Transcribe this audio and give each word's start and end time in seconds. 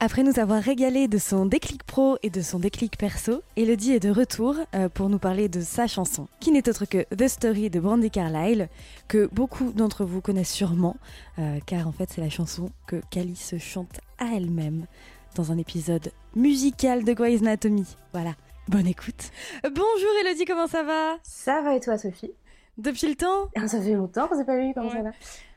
Après 0.00 0.22
nous 0.22 0.38
avoir 0.38 0.60
régalé 0.62 1.08
de 1.08 1.18
son 1.18 1.46
déclic 1.46 1.82
pro 1.84 2.18
et 2.22 2.28
de 2.28 2.42
son 2.42 2.58
déclic 2.58 2.98
perso, 2.98 3.42
Elodie 3.56 3.92
est 3.92 4.00
de 4.00 4.10
retour 4.10 4.56
euh, 4.74 4.88
pour 4.88 5.08
nous 5.08 5.18
parler 5.18 5.48
de 5.48 5.60
sa 5.62 5.86
chanson, 5.86 6.26
qui 6.40 6.50
n'est 6.50 6.68
autre 6.68 6.84
que 6.84 7.04
The 7.14 7.28
Story 7.28 7.70
de 7.70 7.80
Brandy 7.80 8.10
Carlyle, 8.10 8.68
que 9.08 9.28
beaucoup 9.32 9.72
d'entre 9.72 10.04
vous 10.04 10.20
connaissent 10.20 10.52
sûrement, 10.52 10.96
euh, 11.38 11.58
car 11.64 11.88
en 11.88 11.92
fait 11.92 12.10
c'est 12.10 12.20
la 12.20 12.28
chanson 12.28 12.70
que 12.86 13.00
Cali 13.10 13.36
se 13.36 13.56
chante 13.56 14.00
à 14.18 14.26
elle-même 14.34 14.86
dans 15.36 15.52
un 15.52 15.58
épisode 15.58 16.12
musical 16.34 17.04
de 17.04 17.12
Grey's 17.12 17.40
Anatomy. 17.40 17.86
Voilà, 18.12 18.34
bonne 18.68 18.86
écoute. 18.88 19.30
Bonjour 19.62 20.10
Elodie, 20.22 20.44
comment 20.44 20.66
ça 20.66 20.82
va? 20.82 21.16
Ça 21.22 21.62
va 21.62 21.76
et 21.76 21.80
toi 21.80 21.96
Sophie? 21.96 22.32
Depuis 22.76 23.06
le 23.08 23.14
temps? 23.14 23.48
Ça 23.68 23.80
fait 23.80 23.94
longtemps 23.94 24.26
qu'on 24.28 24.36
s'est 24.36 24.44
pas 24.44 24.56
vu, 24.58 24.74
comment 24.74 24.88
Ouais. 24.88 24.96
ça 24.96 25.02
va? 25.02 25.10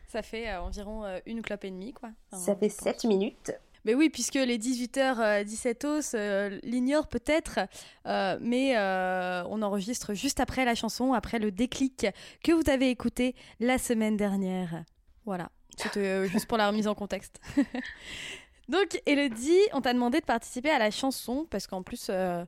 Ça 0.10 0.22
fait 0.22 0.48
euh, 0.48 0.62
environ 0.62 1.04
euh, 1.04 1.20
une 1.26 1.42
clope 1.42 1.66
et 1.66 1.70
demie, 1.70 1.92
quoi. 1.92 2.10
Enfin, 2.32 2.42
Ça 2.42 2.56
fait 2.56 2.70
je 2.70 2.76
pense. 2.76 2.84
7 2.86 3.04
minutes. 3.06 3.52
Mais 3.88 3.96
oui, 3.96 4.10
puisque 4.10 4.34
les 4.34 4.58
18h17 4.58 5.86
os 5.86 6.12
euh, 6.14 6.60
l'ignorent 6.64 7.08
peut-être, 7.08 7.60
euh, 8.06 8.38
mais 8.42 8.78
euh, 8.78 9.46
on 9.50 9.62
enregistre 9.62 10.14
juste 10.14 10.42
après 10.42 10.66
la 10.66 10.76
chanson, 10.76 11.14
après 11.14 11.40
le 11.40 11.52
déclic 11.52 12.06
que 12.44 12.52
vous 12.52 12.70
avez 12.70 12.90
écouté 12.90 13.34
la 13.62 13.78
semaine 13.78 14.18
dernière. 14.18 14.84
Voilà, 15.26 15.48
c'était 15.78 16.02
euh, 16.02 16.28
juste 16.28 16.48
pour 16.48 16.58
la 16.58 16.68
remise 16.68 16.86
en 16.90 16.96
contexte. 16.96 17.40
Donc, 18.68 19.02
Elodie, 19.06 19.58
on 19.72 19.80
t'a 19.80 19.94
demandé 19.94 20.20
de 20.20 20.26
participer 20.26 20.70
à 20.70 20.80
la 20.80 20.92
chanson, 20.92 21.48
parce 21.50 21.66
qu'en 21.66 21.82
plus, 21.82 22.08
euh, 22.10 22.44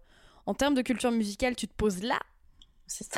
en 0.46 0.54
termes 0.54 0.74
de 0.74 0.82
culture 0.82 1.12
musicale, 1.12 1.56
tu 1.56 1.70
te 1.70 1.74
poses 1.74 2.04
là. 2.04 2.20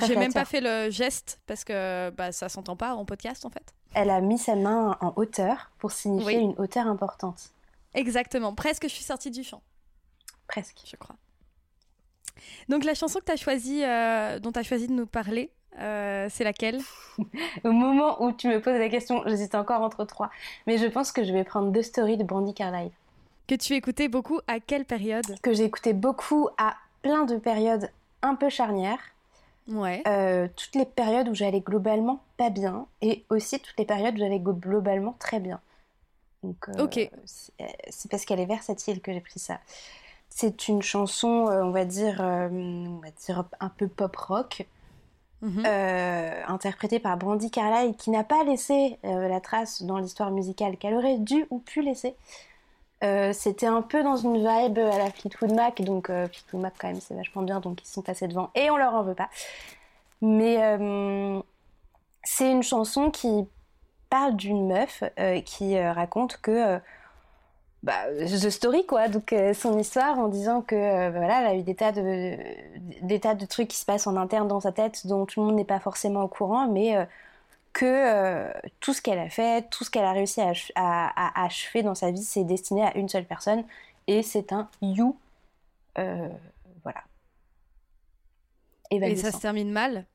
J'ai 0.06 0.16
même 0.16 0.32
pas 0.34 0.46
fait 0.46 0.62
le 0.62 0.92
geste, 0.92 1.40
parce 1.48 1.64
que 1.64 2.12
bah, 2.12 2.32
ça 2.32 2.50
s'entend 2.50 2.76
pas 2.76 2.94
en 2.94 3.04
podcast, 3.04 3.48
en 3.48 3.50
fait. 3.50 3.74
Elle 3.96 4.12
a 4.12 4.22
mis 4.22 4.38
sa 4.38 4.56
main 4.56 4.96
en 5.02 5.12
hauteur 5.16 5.72
pour 5.80 5.92
signifier 5.92 6.38
Oui. 6.38 6.44
une 6.44 6.54
hauteur 6.60 6.86
importante. 6.86 7.52
Exactement, 7.94 8.54
presque 8.54 8.84
je 8.84 8.94
suis 8.94 9.04
sortie 9.04 9.32
du 9.32 9.44
champ. 9.44 9.62
Presque. 10.48 10.82
je 10.86 10.96
crois. 10.96 11.16
Donc 12.70 12.84
la 12.84 12.94
chanson 12.94 13.20
que 13.20 13.26
tu 13.26 13.32
as 13.32 13.38
choisi, 13.38 13.84
euh, 13.84 14.40
dont 14.40 14.52
tu 14.52 14.60
as 14.60 14.64
choisi 14.64 14.88
de 14.88 14.94
nous 14.94 15.06
parler, 15.06 15.52
euh, 15.80 16.28
c'est 16.30 16.44
laquelle? 16.44 16.82
Au 17.64 17.72
moment 17.72 18.22
où 18.24 18.32
tu 18.32 18.48
me 18.48 18.60
poses 18.62 18.78
la 18.78 18.90
question, 18.90 19.24
j'hésite 19.26 19.56
encore 19.56 19.82
entre 19.82 20.06
trois. 20.06 20.30
Mais 20.68 20.78
je 20.78 20.88
pense 20.88 21.12
que 21.12 21.24
je 21.24 21.32
vais 21.32 21.44
prendre 21.44 21.72
deux 21.72 21.84
stories 21.84 22.18
de 22.18 22.24
Brandy 22.24 22.54
Carlyle. 22.54 22.92
Que 23.48 23.56
tu 23.56 23.74
écoutais 23.74 24.08
beaucoup 24.08 24.40
à 24.48 24.60
quelle 24.60 24.86
période? 24.86 25.26
Que 25.42 25.54
j'ai 25.54 25.64
écouté 25.64 25.94
beaucoup 25.94 26.50
à 26.58 26.76
plein 27.02 27.26
de 27.26 27.38
périodes 27.38 27.90
un 28.22 28.36
peu 28.36 28.50
charnières. 28.50 29.00
Ouais. 29.68 30.04
Euh, 30.08 30.48
toutes 30.56 30.76
les 30.76 30.86
périodes 30.86 31.30
où 31.30 31.36
j'allais 31.36 31.62
globalement 31.62 32.22
pas 32.38 32.50
bien. 32.50 32.86
Et 33.02 33.24
aussi 33.30 33.60
toutes 33.60 33.78
les 33.78 33.86
périodes 33.86 34.16
où 34.16 34.20
j'allais 34.20 34.40
globalement 34.40 35.16
très 35.20 35.40
bien. 35.40 35.60
Donc, 36.44 36.70
euh, 36.70 36.84
Ok. 36.84 37.10
c'est 37.26 38.10
parce 38.10 38.26
qu'elle 38.26 38.40
est 38.40 38.46
versatile 38.46 39.02
que 39.02 39.14
j'ai 39.14 39.22
pris 39.22 39.40
ça. 39.40 39.60
C'est 40.30 40.68
une 40.68 40.82
chanson, 40.82 41.48
euh, 41.50 41.62
on 41.64 41.72
va 41.72 41.86
dire, 41.86 42.22
euh, 42.22 42.48
on 42.50 43.00
va 43.04 43.12
dire 43.12 43.44
un 43.60 43.70
peu 43.70 43.88
pop 43.88 44.16
rock, 44.16 44.66
Mhm. 45.42 45.64
euh, 45.66 46.44
interprétée 46.48 47.00
par 47.00 47.18
Brandy 47.18 47.50
Carlyle, 47.50 47.96
qui 47.96 48.12
n'a 48.12 48.24
pas 48.24 48.44
laissé 48.44 48.98
euh, 49.06 49.28
la 49.28 49.42
trace 49.42 49.82
dans 49.82 49.98
l'histoire 49.98 50.30
musicale 50.32 50.78
qu'elle 50.78 50.94
aurait 50.94 51.18
dû 51.18 51.46
ou 51.50 51.58
pu 51.60 51.82
laisser. 51.82 52.16
Euh, 53.04 53.34
C'était 53.34 53.66
un 53.66 53.82
peu 53.82 54.04
dans 54.04 54.16
une 54.18 54.38
vibe 54.38 54.78
à 54.78 54.98
la 55.00 55.10
Fleetwood 55.12 55.54
Mac, 55.54 55.82
donc 55.82 56.12
euh, 56.12 56.28
Fleetwood 56.28 56.62
Mac 56.62 56.74
quand 56.80 56.88
même 56.90 57.02
c'est 57.02 57.16
vachement 57.16 57.42
bien, 57.42 57.60
donc 57.60 57.82
ils 57.84 57.88
sont 57.88 58.04
passés 58.04 58.28
devant 58.28 58.52
et 58.54 58.70
on 58.70 58.78
leur 58.78 58.94
en 58.94 59.02
veut 59.02 59.16
pas. 59.16 59.30
Mais 60.22 60.58
euh, 60.64 61.42
c'est 62.24 62.52
une 62.52 62.62
chanson 62.62 63.10
qui 63.10 63.48
parle 64.12 64.36
d'une 64.36 64.68
meuf 64.68 65.04
euh, 65.20 65.42
qui 65.42 65.76
euh, 65.76 65.92
raconte 65.94 66.38
que 66.38 66.52
euh, 66.52 66.80
bah, 67.82 68.06
The 68.20 68.50
Story 68.52 68.86
quoi, 68.86 69.08
donc 69.08 69.34
euh, 69.34 69.56
son 69.56 69.80
histoire 69.80 70.20
en 70.20 70.28
disant 70.28 70.62
que 70.62 70.76
euh, 70.76 71.10
voilà, 71.10 71.42
elle 71.42 71.48
a 71.48 71.56
eu 71.56 71.64
des 71.64 71.74
tas 71.76 71.92
de 71.92 72.38
des 73.02 73.20
tas 73.20 73.34
de 73.34 73.46
trucs 73.48 73.70
qui 73.70 73.78
se 73.78 73.86
passent 73.86 74.06
en 74.06 74.16
interne 74.18 74.48
dans 74.48 74.60
sa 74.60 74.72
tête 74.72 75.08
dont 75.08 75.26
tout 75.26 75.40
le 75.42 75.48
monde 75.48 75.56
n'est 75.56 75.66
pas 75.66 75.80
forcément 75.80 76.24
au 76.24 76.28
courant, 76.28 76.68
mais 76.68 76.96
euh, 76.96 77.06
que 77.74 78.52
tout 78.82 78.94
ce 78.94 79.02
qu'elle 79.02 79.18
a 79.20 79.30
fait, 79.30 79.68
tout 79.70 79.84
ce 79.86 79.90
qu'elle 79.90 80.04
a 80.06 80.12
réussi 80.12 80.42
à, 80.42 80.50
ach- 80.50 80.72
à- 80.76 81.42
à 81.42 81.46
achever 81.46 81.84
dans 81.84 81.96
sa 81.96 82.12
vie, 82.12 82.24
c'est 82.24 82.44
destiné 82.44 82.84
à 82.84 82.96
une 82.98 83.10
seule 83.10 83.26
personne 83.26 83.64
et 84.08 84.22
c'est 84.24 84.52
un 84.52 84.70
you. 84.82 85.18
Voilà. 86.84 87.04
Et 88.92 89.16
ça 89.16 89.32
se 89.32 89.38
termine 89.40 89.72
mal? 89.72 90.06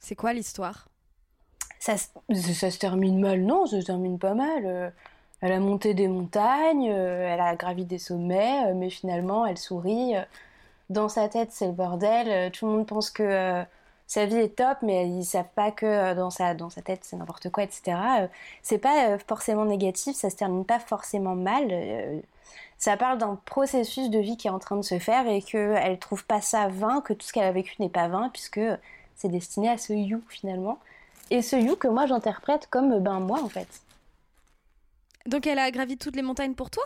C'est 0.00 0.14
quoi 0.14 0.32
l'histoire? 0.34 0.88
Ça, 1.88 2.70
se- 2.70 2.78
termine 2.78 3.18
mal, 3.20 3.42
non, 3.42 3.66
ça 3.66 3.80
se 3.80 3.86
termine 3.86 4.18
pas 4.18 4.34
mal. 4.34 4.62
Euh, 4.66 4.90
Elle 5.40 5.52
a 5.52 5.60
monté 5.60 5.94
des 5.94 6.08
montagnes, 6.08 6.90
euh, 6.90 7.32
elle 7.32 7.40
a 7.40 7.54
gravi 7.56 7.84
des 7.84 7.98
sommets, 7.98 8.66
euh, 8.70 8.74
mais 8.74 8.90
finalement 8.90 9.46
elle 9.46 9.56
sourit. 9.58 10.14
Dans 10.90 11.08
sa 11.08 11.28
tête, 11.28 11.50
c'est 11.52 11.66
le 11.66 11.72
bordel. 11.72 12.50
Tout 12.52 12.66
le 12.66 12.72
monde 12.72 12.86
pense 12.86 13.10
que 13.10 13.64
sa 14.06 14.26
vie 14.26 14.36
est 14.38 14.56
top, 14.56 14.78
mais 14.82 15.08
ils 15.08 15.24
savent 15.24 15.48
pas 15.54 15.70
que 15.70 16.14
dans 16.14 16.30
sa, 16.30 16.54
dans 16.54 16.70
sa 16.70 16.82
tête 16.82 17.00
c'est 17.04 17.16
n'importe 17.16 17.50
quoi, 17.50 17.62
etc. 17.64 18.28
C'est 18.62 18.78
pas 18.78 19.18
forcément 19.28 19.64
négatif, 19.66 20.16
ça 20.16 20.30
se 20.30 20.36
termine 20.36 20.64
pas 20.64 20.78
forcément 20.80 21.34
mal. 21.36 22.22
Ça 22.78 22.96
parle 22.96 23.18
d'un 23.18 23.36
processus 23.44 24.08
de 24.10 24.18
vie 24.18 24.36
qui 24.36 24.48
est 24.48 24.50
en 24.50 24.58
train 24.58 24.76
de 24.76 24.82
se 24.82 24.98
faire 24.98 25.26
et 25.28 25.42
qu'elle 25.42 25.98
trouve 25.98 26.24
pas 26.26 26.40
ça 26.40 26.68
vain, 26.68 27.00
que 27.02 27.12
tout 27.12 27.26
ce 27.26 27.32
qu'elle 27.32 27.44
a 27.44 27.52
vécu 27.52 27.76
n'est 27.80 27.88
pas 27.90 28.08
vain, 28.08 28.30
puisque 28.32 28.60
c'est 29.16 29.28
destiné 29.28 29.68
à 29.68 29.78
ce 29.78 29.92
you 29.92 30.22
finalement. 30.28 30.78
Et 31.30 31.42
ce 31.42 31.56
you 31.56 31.76
que 31.76 31.88
moi 31.88 32.06
j'interprète 32.06 32.68
comme 32.70 32.98
ben 33.00 33.20
moi 33.20 33.42
en 33.42 33.48
fait. 33.48 33.68
Donc 35.26 35.46
elle 35.46 35.58
a 35.58 35.70
gravi 35.70 35.96
toutes 35.98 36.16
les 36.16 36.22
montagnes 36.22 36.54
pour 36.54 36.70
toi? 36.70 36.84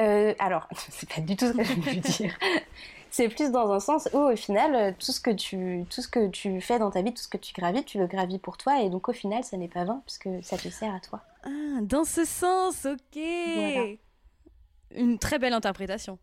Euh, 0.00 0.34
alors, 0.40 0.68
c'est 0.90 1.08
pas 1.08 1.20
du 1.20 1.36
tout 1.36 1.46
ce 1.46 1.52
que 1.52 1.62
je 1.64 1.72
veux 1.90 2.00
dire. 2.00 2.36
C'est 3.10 3.28
plus 3.28 3.52
dans 3.52 3.70
un 3.70 3.78
sens 3.78 4.08
où 4.12 4.18
au 4.18 4.34
final, 4.34 4.74
euh, 4.74 4.90
tout 4.98 5.12
ce 5.12 5.20
que 5.20 5.30
tu, 5.30 5.84
tout 5.88 6.02
ce 6.02 6.08
que 6.08 6.26
tu 6.26 6.60
fais 6.60 6.80
dans 6.80 6.90
ta 6.90 7.00
vie, 7.00 7.14
tout 7.14 7.22
ce 7.22 7.28
que 7.28 7.36
tu 7.36 7.52
gravis, 7.52 7.84
tu 7.84 7.96
le 7.98 8.08
gravis 8.08 8.40
pour 8.40 8.56
toi 8.56 8.80
et 8.82 8.90
donc 8.90 9.08
au 9.08 9.12
final, 9.12 9.44
ça 9.44 9.56
n'est 9.56 9.68
pas 9.68 9.84
vain 9.84 10.02
puisque 10.04 10.28
ça 10.42 10.58
te 10.58 10.68
sert 10.68 10.92
à 10.92 10.98
toi. 10.98 11.20
Ah, 11.44 11.48
dans 11.82 12.02
ce 12.02 12.24
sens, 12.24 12.84
ok 12.86 13.22
Voilà. 13.54 13.86
Une 14.96 15.16
très 15.20 15.38
belle 15.38 15.52
interprétation. 15.52 16.18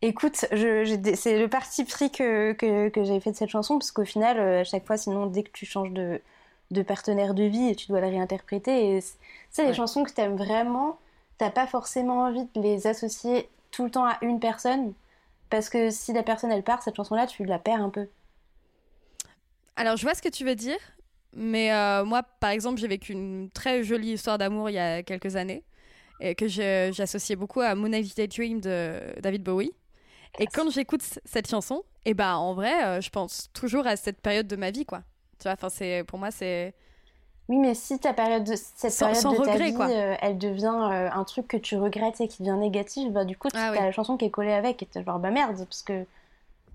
Écoute, 0.00 0.44
je- 0.50 1.12
c'est 1.14 1.38
le 1.38 1.46
parti 1.46 1.84
pris 1.84 2.10
que, 2.10 2.54
que, 2.54 2.88
que 2.88 3.04
j'ai 3.04 3.20
fait 3.20 3.30
de 3.30 3.36
cette 3.36 3.50
chanson 3.50 3.78
parce 3.78 3.92
qu'au 3.92 4.04
final, 4.04 4.40
euh, 4.40 4.60
à 4.62 4.64
chaque 4.64 4.84
fois, 4.84 4.96
sinon, 4.96 5.26
dès 5.26 5.44
que 5.44 5.52
tu 5.52 5.64
changes 5.64 5.92
de, 5.92 6.20
de 6.72 6.82
partenaire 6.82 7.34
de 7.34 7.44
vie, 7.44 7.76
tu 7.76 7.88
dois 7.88 8.00
le 8.00 8.08
réinterpréter. 8.08 8.96
Et 8.96 9.00
c'est 9.00 9.16
c'est 9.50 9.66
les 9.66 9.72
Ouais. 9.72 9.74
chansons 9.74 10.04
que 10.04 10.12
tu 10.12 10.20
aimes 10.20 10.36
vraiment, 10.36 10.98
t'as 11.38 11.50
pas 11.50 11.66
forcément 11.66 12.22
envie 12.22 12.46
de 12.54 12.60
les 12.62 12.86
associer 12.86 13.48
tout 13.70 13.84
le 13.84 13.90
temps 13.90 14.06
à 14.06 14.18
une 14.22 14.40
personne 14.40 14.94
parce 15.50 15.68
que 15.70 15.90
si 15.90 16.12
la 16.14 16.22
personne 16.24 16.52
elle 16.52 16.64
part, 16.64 16.82
cette 16.82 16.96
chanson-là, 16.96 17.26
tu 17.28 17.44
la 17.44 17.58
perds 17.60 17.82
un 17.82 17.90
peu. 17.90 18.08
Alors, 19.76 19.96
je 19.96 20.02
vois 20.02 20.14
ce 20.14 20.22
que 20.22 20.28
tu 20.28 20.44
veux 20.44 20.54
dire, 20.54 20.78
mais 21.34 21.72
euh, 21.72 22.04
moi, 22.04 22.22
par 22.22 22.50
exemple, 22.50 22.80
j'ai 22.80 22.88
vécu 22.88 23.12
une 23.12 23.50
très 23.50 23.82
jolie 23.82 24.12
histoire 24.12 24.38
d'amour 24.38 24.70
il 24.70 24.74
y 24.74 24.78
a 24.78 25.02
quelques 25.02 25.36
années, 25.36 25.64
et 26.20 26.34
que 26.34 26.48
j'associais 26.48 27.36
beaucoup 27.36 27.60
à 27.60 27.74
Moonlight 27.74 28.20
Dream 28.36 28.60
de 28.60 29.00
David 29.20 29.42
Bowie. 29.44 29.72
Et 30.38 30.48
quand 30.48 30.70
j'écoute 30.70 31.02
cette 31.24 31.48
chanson, 31.50 31.84
et 32.06 32.14
ben 32.14 32.36
en 32.36 32.54
vrai, 32.54 32.84
euh, 32.86 33.00
je 33.02 33.10
pense 33.10 33.50
toujours 33.54 33.86
à 33.86 33.96
cette 33.96 34.20
période 34.22 34.46
de 34.48 34.56
ma 34.56 34.70
vie, 34.72 34.86
quoi. 34.86 35.02
Tu 35.42 35.48
vois, 35.48 35.54
enfin, 35.54 35.70
c'est 35.70 36.04
pour 36.06 36.18
moi, 36.20 36.30
c'est 36.30 36.72
Oui, 37.48 37.58
mais 37.58 37.74
si 37.74 37.98
ta 37.98 38.14
période 38.14 38.44
de, 38.44 38.54
cette 38.56 38.98
Sans- 38.98 38.98
période 38.98 39.14
sans 39.14 39.34
de 39.34 39.38
ta 39.38 39.58
regret, 39.58 39.58
vie, 39.58 39.72
quoi. 39.72 39.92
euh, 39.92 40.14
elle 40.20 40.38
devient 40.38 40.66
euh, 40.92 41.10
un 41.12 41.24
truc 41.24 41.48
que 41.48 41.56
tu 41.56 41.76
regrettes 41.76 42.20
et 42.20 42.28
qui 42.28 42.42
devient 42.42 42.56
négatif, 42.58 43.10
bah 43.12 43.24
du 43.24 43.36
coup, 43.36 43.48
Ah 43.54 43.70
t'as 43.72 43.82
ouais. 43.82 43.84
la 43.84 43.92
chanson 43.92 44.16
qui 44.16 44.24
est 44.26 44.30
collée 44.30 44.52
avec 44.52 44.82
et 44.82 44.86
t'es 44.86 45.02
genre, 45.04 45.18
bah 45.18 45.30
merde, 45.30 45.56
parce 45.58 45.82
que 45.82 46.06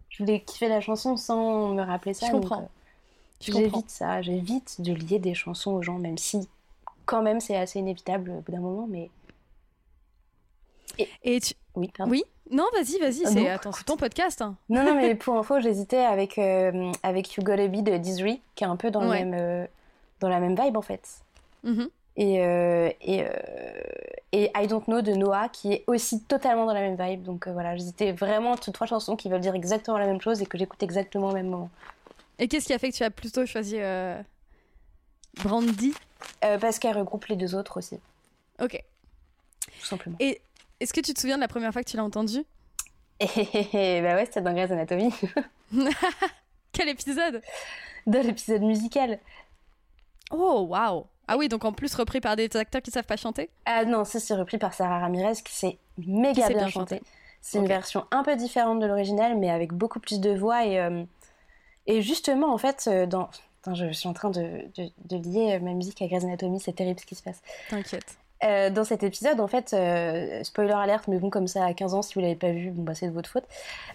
je 0.10 0.24
voulais 0.24 0.42
kiffer 0.42 0.70
la 0.70 0.82
chanson 0.82 1.18
sans 1.18 1.70
me 1.74 1.84
rappeler 1.84 2.14
ça. 2.16 2.28
Je 2.28 2.32
donc, 2.32 2.42
comprends. 2.42 2.60
euh. 2.60 2.68
J'évite 3.42 3.92
ça, 3.92 4.22
j'évite 4.22 4.82
de 4.82 4.94
lier 4.94 5.20
des 5.20 5.36
chansons 5.36 5.74
aux 5.74 5.84
gens, 5.84 6.00
même 6.00 6.18
si 6.20 6.50
quand 7.06 7.24
même 7.24 7.40
c'est 7.42 7.58
assez 7.58 7.80
inévitable 7.80 8.32
au 8.32 8.42
bout 8.42 8.52
d'un 8.54 8.62
moment, 8.62 8.88
mais 8.88 9.12
Et 11.24 11.40
tu... 11.42 11.54
oui, 11.78 11.92
pardon. 11.96 12.12
Oui 12.12 12.24
Non, 12.52 12.66
vas-y, 12.74 13.00
vas-y. 13.00 13.22
Ah 13.26 13.30
c'est... 13.32 13.50
Attends, 13.50 13.72
c'est 13.72 13.84
ton 13.86 13.98
podcast. 13.98 14.42
hein. 14.42 14.56
Non, 14.70 14.84
non, 14.84 14.96
mais 14.96 15.16
pour 15.16 15.36
info, 15.38 15.60
j'hésitais 15.60 15.98
avec, 16.04 16.38
euh, 16.38 16.92
avec 17.04 17.34
You 17.36 17.44
Gotta 17.44 17.68
Be 17.68 17.84
de 17.84 17.98
Dizzy, 17.98 18.42
qui 18.56 18.64
est 18.64 18.68
un 18.68 18.76
peu 18.76 18.92
dans, 18.92 19.08
Ouais. 19.08 19.24
le 19.24 19.30
même, 19.30 19.40
euh, 19.40 19.66
dans 20.20 20.30
la 20.30 20.40
même 20.40 20.56
vibe 20.60 20.76
en 20.78 20.82
fait. 20.82 21.08
Mhm. 21.64 21.90
Et, 22.20 22.44
euh, 22.44 22.90
et, 23.02 23.24
euh, 23.24 23.30
et 24.32 24.52
I 24.56 24.66
Don't 24.68 24.84
Know 24.86 25.02
de 25.02 25.12
Noah, 25.14 25.50
qui 25.50 25.72
est 25.74 25.84
aussi 25.88 26.22
totalement 26.24 26.66
dans 26.66 26.74
la 26.74 26.82
même 26.82 26.98
vibe. 27.00 27.22
Donc 27.24 27.48
voilà, 27.48 27.76
j'hésitais 27.76 28.12
vraiment 28.12 28.52
entre 28.52 28.72
trois 28.72 28.88
chansons 28.88 29.16
qui 29.16 29.30
veulent 29.30 29.40
dire 29.42 29.54
exactement 29.56 29.98
la 30.00 30.08
même 30.08 30.20
chose 30.20 30.42
et 30.42 30.46
que 30.48 30.58
j'écoute 30.58 30.82
exactement 30.82 31.30
au 31.30 31.34
même 31.34 31.48
moment. 31.48 31.70
Et 32.40 32.48
qu'est-ce 32.48 32.66
qui 32.66 32.74
a 32.74 32.80
fait 32.80 32.90
que 32.92 32.96
tu 32.98 33.04
as 33.04 33.12
plutôt 33.12 33.46
choisi 33.46 33.78
Brandy? 35.44 35.94
Parce 36.42 36.80
qu'elle 36.80 36.98
regroupe 36.98 37.26
les 37.26 37.36
deux 37.36 37.56
autres 37.56 37.78
aussi, 37.78 38.00
Ok. 38.62 38.82
tout 39.80 39.86
simplement. 39.86 40.16
Et 40.20 40.42
est-ce 40.80 40.94
que 40.94 41.02
tu 41.02 41.14
te 41.14 41.20
souviens 41.20 41.36
de 41.38 41.42
la 41.42 41.48
première 41.48 41.72
fois 41.74 41.84
que 41.84 41.90
tu 41.90 41.98
l'as 41.98 42.04
entendue 42.04 42.46
Et 43.20 44.02
bah 44.02 44.16
ouais, 44.16 44.26
c'était 44.26 44.42
dans 44.42 44.54
Grey's 44.54 44.72
Anatomy, 44.72 45.12
Quel 46.72 46.90
épisode 46.90 47.42
dans 48.06 48.22
l'épisode 48.26 48.62
musical. 48.62 49.20
Oh, 50.32 50.66
waouh 50.70 51.06
Ah 51.28 51.38
oui, 51.38 51.50
donc 51.50 51.66
en 51.66 51.74
plus 51.74 51.94
repris 51.96 52.22
par 52.22 52.36
des 52.36 52.56
acteurs 52.56 52.82
qui 52.82 52.92
savent 52.92 53.06
pas 53.06 53.18
chanter 53.18 53.50
Ah 53.66 53.84
non, 53.86 54.06
ça 54.06 54.20
c'est 54.20 54.34
repris 54.36 54.58
par 54.58 54.74
Sarah 54.74 55.00
Ramirez 55.00 55.34
qui 55.44 55.54
sait 55.54 55.78
méga 55.98 56.44
sait 56.44 56.50
bien, 56.50 56.58
bien 56.60 56.68
chanter. 56.70 56.96
chanter. 56.98 57.08
C'est 57.42 57.58
Ok. 57.60 57.64
une 57.64 57.68
version 57.68 58.06
un 58.12 58.24
peu 58.24 58.36
différente 58.36 58.80
de 58.80 58.86
l'original, 58.86 59.38
mais 59.38 59.50
avec 59.50 59.74
beaucoup 59.74 60.00
plus 60.00 60.20
de 60.20 60.32
voix. 60.38 60.66
Et, 60.66 60.80
euh, 60.80 61.04
et 61.86 62.02
justement, 62.02 62.54
en 62.54 62.58
fait, 62.58 62.86
euh, 62.88 63.06
dans... 63.06 63.30
Je 63.74 63.92
suis 63.92 64.08
en 64.08 64.14
train 64.14 64.30
de, 64.30 64.64
de- 64.76 64.92
de 65.06 65.18
lier 65.18 65.56
euh, 65.56 65.60
ma 65.60 65.74
musique 65.74 66.02
à 66.02 66.08
Grey's 66.08 66.24
Anatomy, 66.24 66.60
c'est 66.60 66.74
terrible 66.74 67.00
ce 67.00 67.06
qui 67.06 67.16
se 67.16 67.24
passe. 67.24 67.42
T'inquiète. 67.70 68.18
Euh, 68.44 68.70
dans 68.70 68.84
cet 68.84 69.02
épisode, 69.02 69.40
en 69.40 69.48
fait, 69.48 69.74
euh, 69.74 70.44
spoiler 70.44 70.72
alerte, 70.74 71.08
mais 71.08 71.18
bon, 71.18 71.30
comme 71.32 71.48
ça, 71.48 71.66
à 71.66 71.74
15 71.74 71.94
ans, 71.96 72.02
si 72.04 72.14
vous 72.14 72.20
l'avez 72.20 72.36
pas 72.36 72.52
vu, 72.52 72.70
bon, 72.70 72.84
bah, 72.84 72.94
c'est 72.94 73.08
de 73.08 73.12
votre 73.12 73.30
faute. 73.30 73.46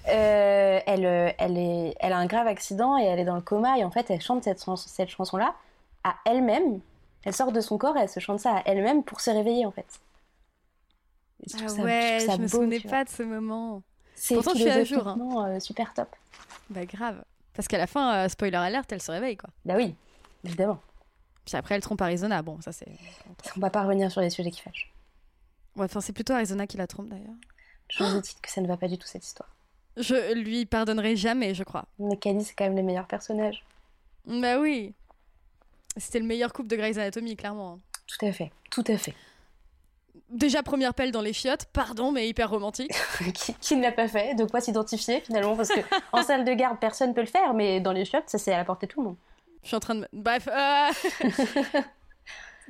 Euh, 0.08 0.80
elle, 0.84 1.34
elle, 1.38 1.56
est, 1.58 1.94
elle 2.00 2.12
a 2.12 2.16
un 2.16 2.26
grave 2.26 2.48
accident 2.48 2.98
et 2.98 3.04
elle 3.04 3.20
est 3.20 3.24
dans 3.24 3.36
le 3.36 3.40
coma, 3.40 3.78
et 3.78 3.84
en 3.84 3.90
fait, 3.92 4.10
elle 4.10 4.20
chante 4.20 4.42
cette, 4.42 4.64
chans- 4.64 4.74
cette 4.76 5.10
chanson-là 5.10 5.54
à 6.02 6.14
elle-même. 6.24 6.80
Elle 7.24 7.34
sort 7.34 7.52
de 7.52 7.60
son 7.60 7.78
corps 7.78 7.96
et 7.96 8.00
elle 8.00 8.08
se 8.08 8.18
chante 8.18 8.40
ça 8.40 8.56
à 8.56 8.62
elle-même 8.66 9.04
pour 9.04 9.20
se 9.20 9.30
réveiller, 9.30 9.64
en 9.64 9.70
fait. 9.70 9.86
Je 11.46 11.56
Ah 11.64 11.68
ça- 11.68 11.82
ouais, 11.82 12.16
trouve 12.18 12.28
ça 12.30 12.36
je 12.36 12.42
me 12.42 12.48
souvenais 12.48 12.80
pas 12.80 13.04
de 13.04 13.10
ce 13.10 13.22
moment. 13.22 13.82
C'est 14.14 14.34
Pourtant, 14.34 14.52
je 14.54 14.60
suis 14.60 14.70
à 14.70 14.84
jour, 14.84 15.06
hein. 15.08 15.60
super 15.60 15.94
top. 15.94 16.08
Bah 16.70 16.84
grave. 16.84 17.22
Parce 17.54 17.68
qu'à 17.68 17.78
la 17.78 17.86
fin, 17.86 18.28
spoiler 18.28 18.56
alert, 18.56 18.90
elle 18.92 19.02
se 19.02 19.10
réveille 19.10 19.36
quoi. 19.36 19.50
Bah 19.64 19.74
oui, 19.76 19.94
évidemment. 20.44 20.78
Puis 21.44 21.56
après, 21.56 21.74
elle 21.74 21.80
trompe 21.80 22.00
Arizona. 22.00 22.42
Bon, 22.42 22.60
ça 22.60 22.72
c'est. 22.72 22.88
On 23.56 23.60
va 23.60 23.70
pas 23.70 23.82
revenir 23.82 24.10
sur 24.10 24.20
les 24.20 24.30
sujets 24.30 24.50
qui 24.50 24.60
fâchent. 24.60 24.92
Ouais, 25.76 25.84
enfin, 25.84 26.00
c'est 26.00 26.12
plutôt 26.12 26.34
Arizona 26.34 26.66
qui 26.66 26.76
la 26.76 26.86
trompe 26.86 27.08
d'ailleurs. 27.08 27.34
Je 27.88 28.04
vous 28.04 28.20
dis 28.20 28.34
que 28.40 28.50
ça 28.50 28.60
ne 28.60 28.66
va 28.66 28.76
pas 28.76 28.88
du 28.88 28.98
tout 28.98 29.06
cette 29.06 29.24
histoire. 29.24 29.48
Je 29.96 30.34
lui 30.34 30.64
pardonnerai 30.64 31.16
jamais, 31.16 31.54
je 31.54 31.64
crois. 31.64 31.84
Mais 31.98 32.16
Cali, 32.16 32.44
c'est 32.44 32.54
quand 32.54 32.64
même 32.64 32.76
les 32.76 32.82
meilleurs 32.82 33.06
personnages. 33.06 33.62
Bah 34.26 34.58
oui. 34.58 34.94
C'était 35.96 36.20
le 36.20 36.24
meilleur 36.24 36.52
couple 36.52 36.68
de 36.68 36.76
Grey's 36.76 36.96
Anatomy, 36.96 37.36
clairement. 37.36 37.80
Tout 38.06 38.24
à 38.26 38.32
fait, 38.32 38.50
tout 38.70 38.84
à 38.86 38.96
fait. 38.96 39.14
Déjà, 40.30 40.62
première 40.62 40.94
pelle 40.94 41.12
dans 41.12 41.20
les 41.20 41.34
chiottes, 41.34 41.66
pardon, 41.66 42.10
mais 42.12 42.26
hyper 42.26 42.48
romantique. 42.48 42.92
qui, 43.34 43.54
qui 43.54 43.76
ne 43.76 43.82
l'a 43.82 43.92
pas 43.92 44.08
fait 44.08 44.34
De 44.34 44.44
quoi 44.44 44.62
s'identifier 44.62 45.20
finalement 45.20 45.56
Parce 45.56 45.68
que 45.68 45.80
en 46.12 46.22
salle 46.22 46.44
de 46.44 46.52
garde, 46.54 46.78
personne 46.78 47.12
peut 47.12 47.20
le 47.20 47.26
faire, 47.26 47.52
mais 47.52 47.80
dans 47.80 47.92
les 47.92 48.06
chiottes, 48.06 48.28
ça 48.28 48.38
c'est 48.38 48.52
à 48.52 48.56
la 48.56 48.64
portée 48.64 48.86
de 48.86 48.92
tout 48.92 49.02
le 49.02 49.08
monde. 49.08 49.16
Je 49.62 49.68
suis 49.68 49.76
en 49.76 49.80
train 49.80 49.94
de. 49.94 50.08
Bref. 50.12 50.48
euh, 50.48 50.90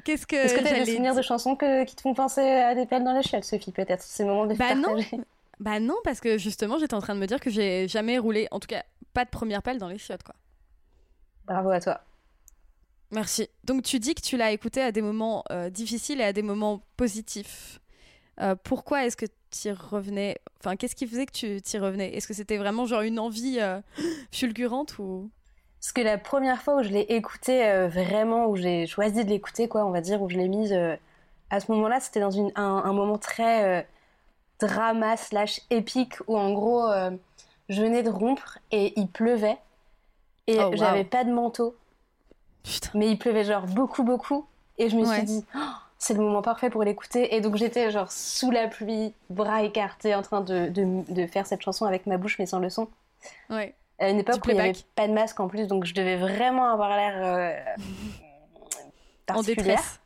Qu'est-ce 0.05 0.27
que. 0.27 0.37
Est-ce 0.37 0.55
que 0.55 0.61
tu 0.61 0.67
as 0.67 0.85
des 0.85 0.87
souvenirs 0.91 1.15
de 1.15 1.23
chansons 1.23 1.57
que- 1.57 1.85
qui 1.85 1.95
te 1.97 2.01
font 2.03 2.15
penser 2.15 2.41
à 2.41 2.75
des 2.75 2.87
pelles 2.87 3.05
dans 3.05 3.13
les 3.15 3.23
chiottes, 3.23 3.45
Sophie, 3.45 3.73
peut-être? 3.73 4.03
C'est 4.03 4.25
le 4.25 4.31
moment 4.31 4.47
de 4.47 4.55
Bah 4.55 4.75
non. 4.75 4.97
Bah 5.61 5.79
non, 5.79 5.95
parce 6.03 6.19
que 6.21 6.39
justement, 6.39 6.79
j'étais 6.79 6.95
en 6.95 7.01
train 7.01 7.15
de 7.15 7.21
me 7.21 7.27
dire 7.27 7.39
que 7.39 7.49
j'ai 7.51 7.87
jamais 7.87 8.19
roulé, 8.19 8.49
en 8.51 8.59
tout 8.59 8.67
cas, 8.67 8.83
pas 9.15 9.25
de 9.25 9.31
première 9.31 9.63
pelle 9.63 9.79
dans 9.79 9.87
les 9.87 9.99
chiottes, 9.99 10.25
quoi. 10.25 10.35
Bravo 11.47 11.71
à 11.71 11.81
toi. 11.81 12.01
Merci. 13.13 13.49
Donc 13.63 13.83
tu 13.85 14.01
dis 14.01 14.15
que 14.17 14.23
tu 14.23 14.37
l'as 14.37 14.51
écouté 14.51 14.81
à 14.83 14.91
des 14.91 15.03
moments 15.03 15.45
euh, 15.53 15.71
difficiles 15.71 16.21
et 16.21 16.25
à 16.25 16.33
des 16.33 16.43
moments 16.43 16.83
positifs. 16.97 17.79
Euh, 18.41 18.57
pourquoi 18.57 19.05
est-ce 19.07 19.17
que 19.17 19.27
tu 19.51 19.69
y 19.69 19.71
revenais? 19.71 20.39
Enfin, 20.59 20.75
qu'est-ce 20.75 20.97
qui 20.97 21.07
faisait 21.07 21.27
que 21.27 21.33
tu 21.33 21.61
t'y 21.63 21.79
revenais? 21.79 22.13
Est-ce 22.17 22.27
que 22.27 22.35
c'était 22.35 22.57
vraiment 22.57 22.85
genre 22.87 23.03
une 23.03 23.21
envie 23.21 23.59
euh, 23.61 23.81
fulgurante 24.33 24.99
ou 24.99 25.31
Parce 25.83 25.93
que 25.93 26.01
la 26.01 26.17
première 26.17 26.63
fois 26.63 26.77
où 26.77 26.83
je 26.85 26.91
l'ai 26.91 27.01
écouté 27.01 27.67
euh, 27.67 27.89
vraiment, 27.89 28.47
où 28.47 28.55
j'ai 28.57 28.87
choisi 28.87 29.25
de 29.25 29.29
l'écouter, 29.29 29.67
quoi, 29.67 29.85
on 29.85 29.91
va 29.91 30.01
dire, 30.01 30.23
où 30.23 30.31
je 30.31 30.37
l'ai 30.39 30.47
mise 30.49 30.73
euh, 30.73 30.97
à 31.51 31.59
ce 31.59 31.71
moment-là, 31.73 31.99
c'était 31.99 32.21
dans 32.21 32.31
une, 32.31 32.53
un, 32.55 32.63
un 32.85 32.93
moment 32.93 33.19
très 33.19 33.81
euh, 33.81 33.83
drama 34.61 35.17
slash 35.17 35.61
épique 35.71 36.15
où 36.29 36.39
en 36.39 36.53
gros, 36.53 36.87
euh, 36.89 37.11
je 37.69 37.83
venais 37.83 38.05
de 38.05 38.11
rompre 38.11 38.59
et 38.71 38.99
il 38.99 39.09
pleuvait 39.09 39.59
et 40.47 40.59
Oh, 40.61 40.69
wow. 40.71 40.77
j'avais 40.77 41.05
pas 41.05 41.25
de 41.25 41.33
manteau, 41.33 41.75
Putain. 42.63 42.91
mais 42.95 43.09
il 43.11 43.19
pleuvait 43.19 43.45
genre 43.45 43.67
beaucoup 43.67 44.03
beaucoup 44.05 44.47
et 44.79 44.89
je 44.89 44.97
me 44.97 45.03
Ouais. 45.05 45.15
suis 45.15 45.23
dit 45.25 45.45
oh, 45.57 45.59
c'est 45.99 46.15
le 46.15 46.21
moment 46.21 46.43
parfait 46.43 46.71
pour 46.71 46.83
l'écouter 46.85 47.35
et 47.35 47.41
donc 47.41 47.57
j'étais 47.57 47.91
genre 47.91 48.11
sous 48.13 48.51
la 48.53 48.69
pluie, 48.69 49.15
bras 49.31 49.63
écartés, 49.63 50.15
en 50.15 50.23
train 50.23 50.41
de, 50.43 50.69
de, 50.69 51.13
de 51.13 51.27
faire 51.27 51.47
cette 51.47 51.63
chanson 51.63 51.87
avec 51.87 52.07
ma 52.07 52.19
bouche 52.19 52.39
mais 52.39 52.47
sans 52.47 52.61
le 52.61 52.71
son 52.71 52.89
Ouais. 53.51 53.75
À 54.03 54.11
une 54.11 54.19
époque 54.19 54.45
où 54.47 54.51
il 54.51 54.55
n'y 54.55 54.61
avait 54.61 54.73
pas 54.95 55.07
de 55.09 55.13
masque 55.13 55.39
en 55.41 55.49
plus, 55.49 55.67
donc 55.67 55.85
je 55.85 55.95
devais 55.95 56.17
vraiment 56.17 56.69
avoir 56.71 56.97
l'air 56.97 57.15
euh, 57.17 57.75
En 59.31 59.43
détresse. 59.43 60.01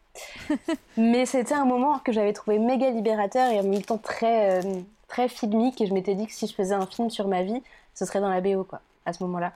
Mais 0.96 1.26
c'était 1.26 1.54
un 1.54 1.64
moment 1.64 1.98
que 1.98 2.12
j'avais 2.12 2.32
trouvé 2.32 2.58
méga 2.58 2.90
libérateur 2.90 3.50
et 3.50 3.60
en 3.60 3.64
même 3.64 3.82
temps 3.82 3.98
très, 3.98 4.62
euh, 4.64 4.80
très 5.08 5.28
filmique. 5.28 5.80
Et 5.80 5.86
je 5.86 5.94
m'étais 5.94 6.14
dit 6.14 6.26
que 6.26 6.32
si 6.32 6.46
je 6.46 6.54
faisais 6.54 6.74
un 6.74 6.86
film 6.86 7.10
sur 7.10 7.28
ma 7.28 7.42
vie, 7.42 7.62
ce 7.94 8.04
serait 8.04 8.20
dans 8.20 8.28
la 8.28 8.40
BO, 8.40 8.64
quoi, 8.64 8.80
à 9.04 9.12
ce 9.12 9.22
moment-là. 9.24 9.52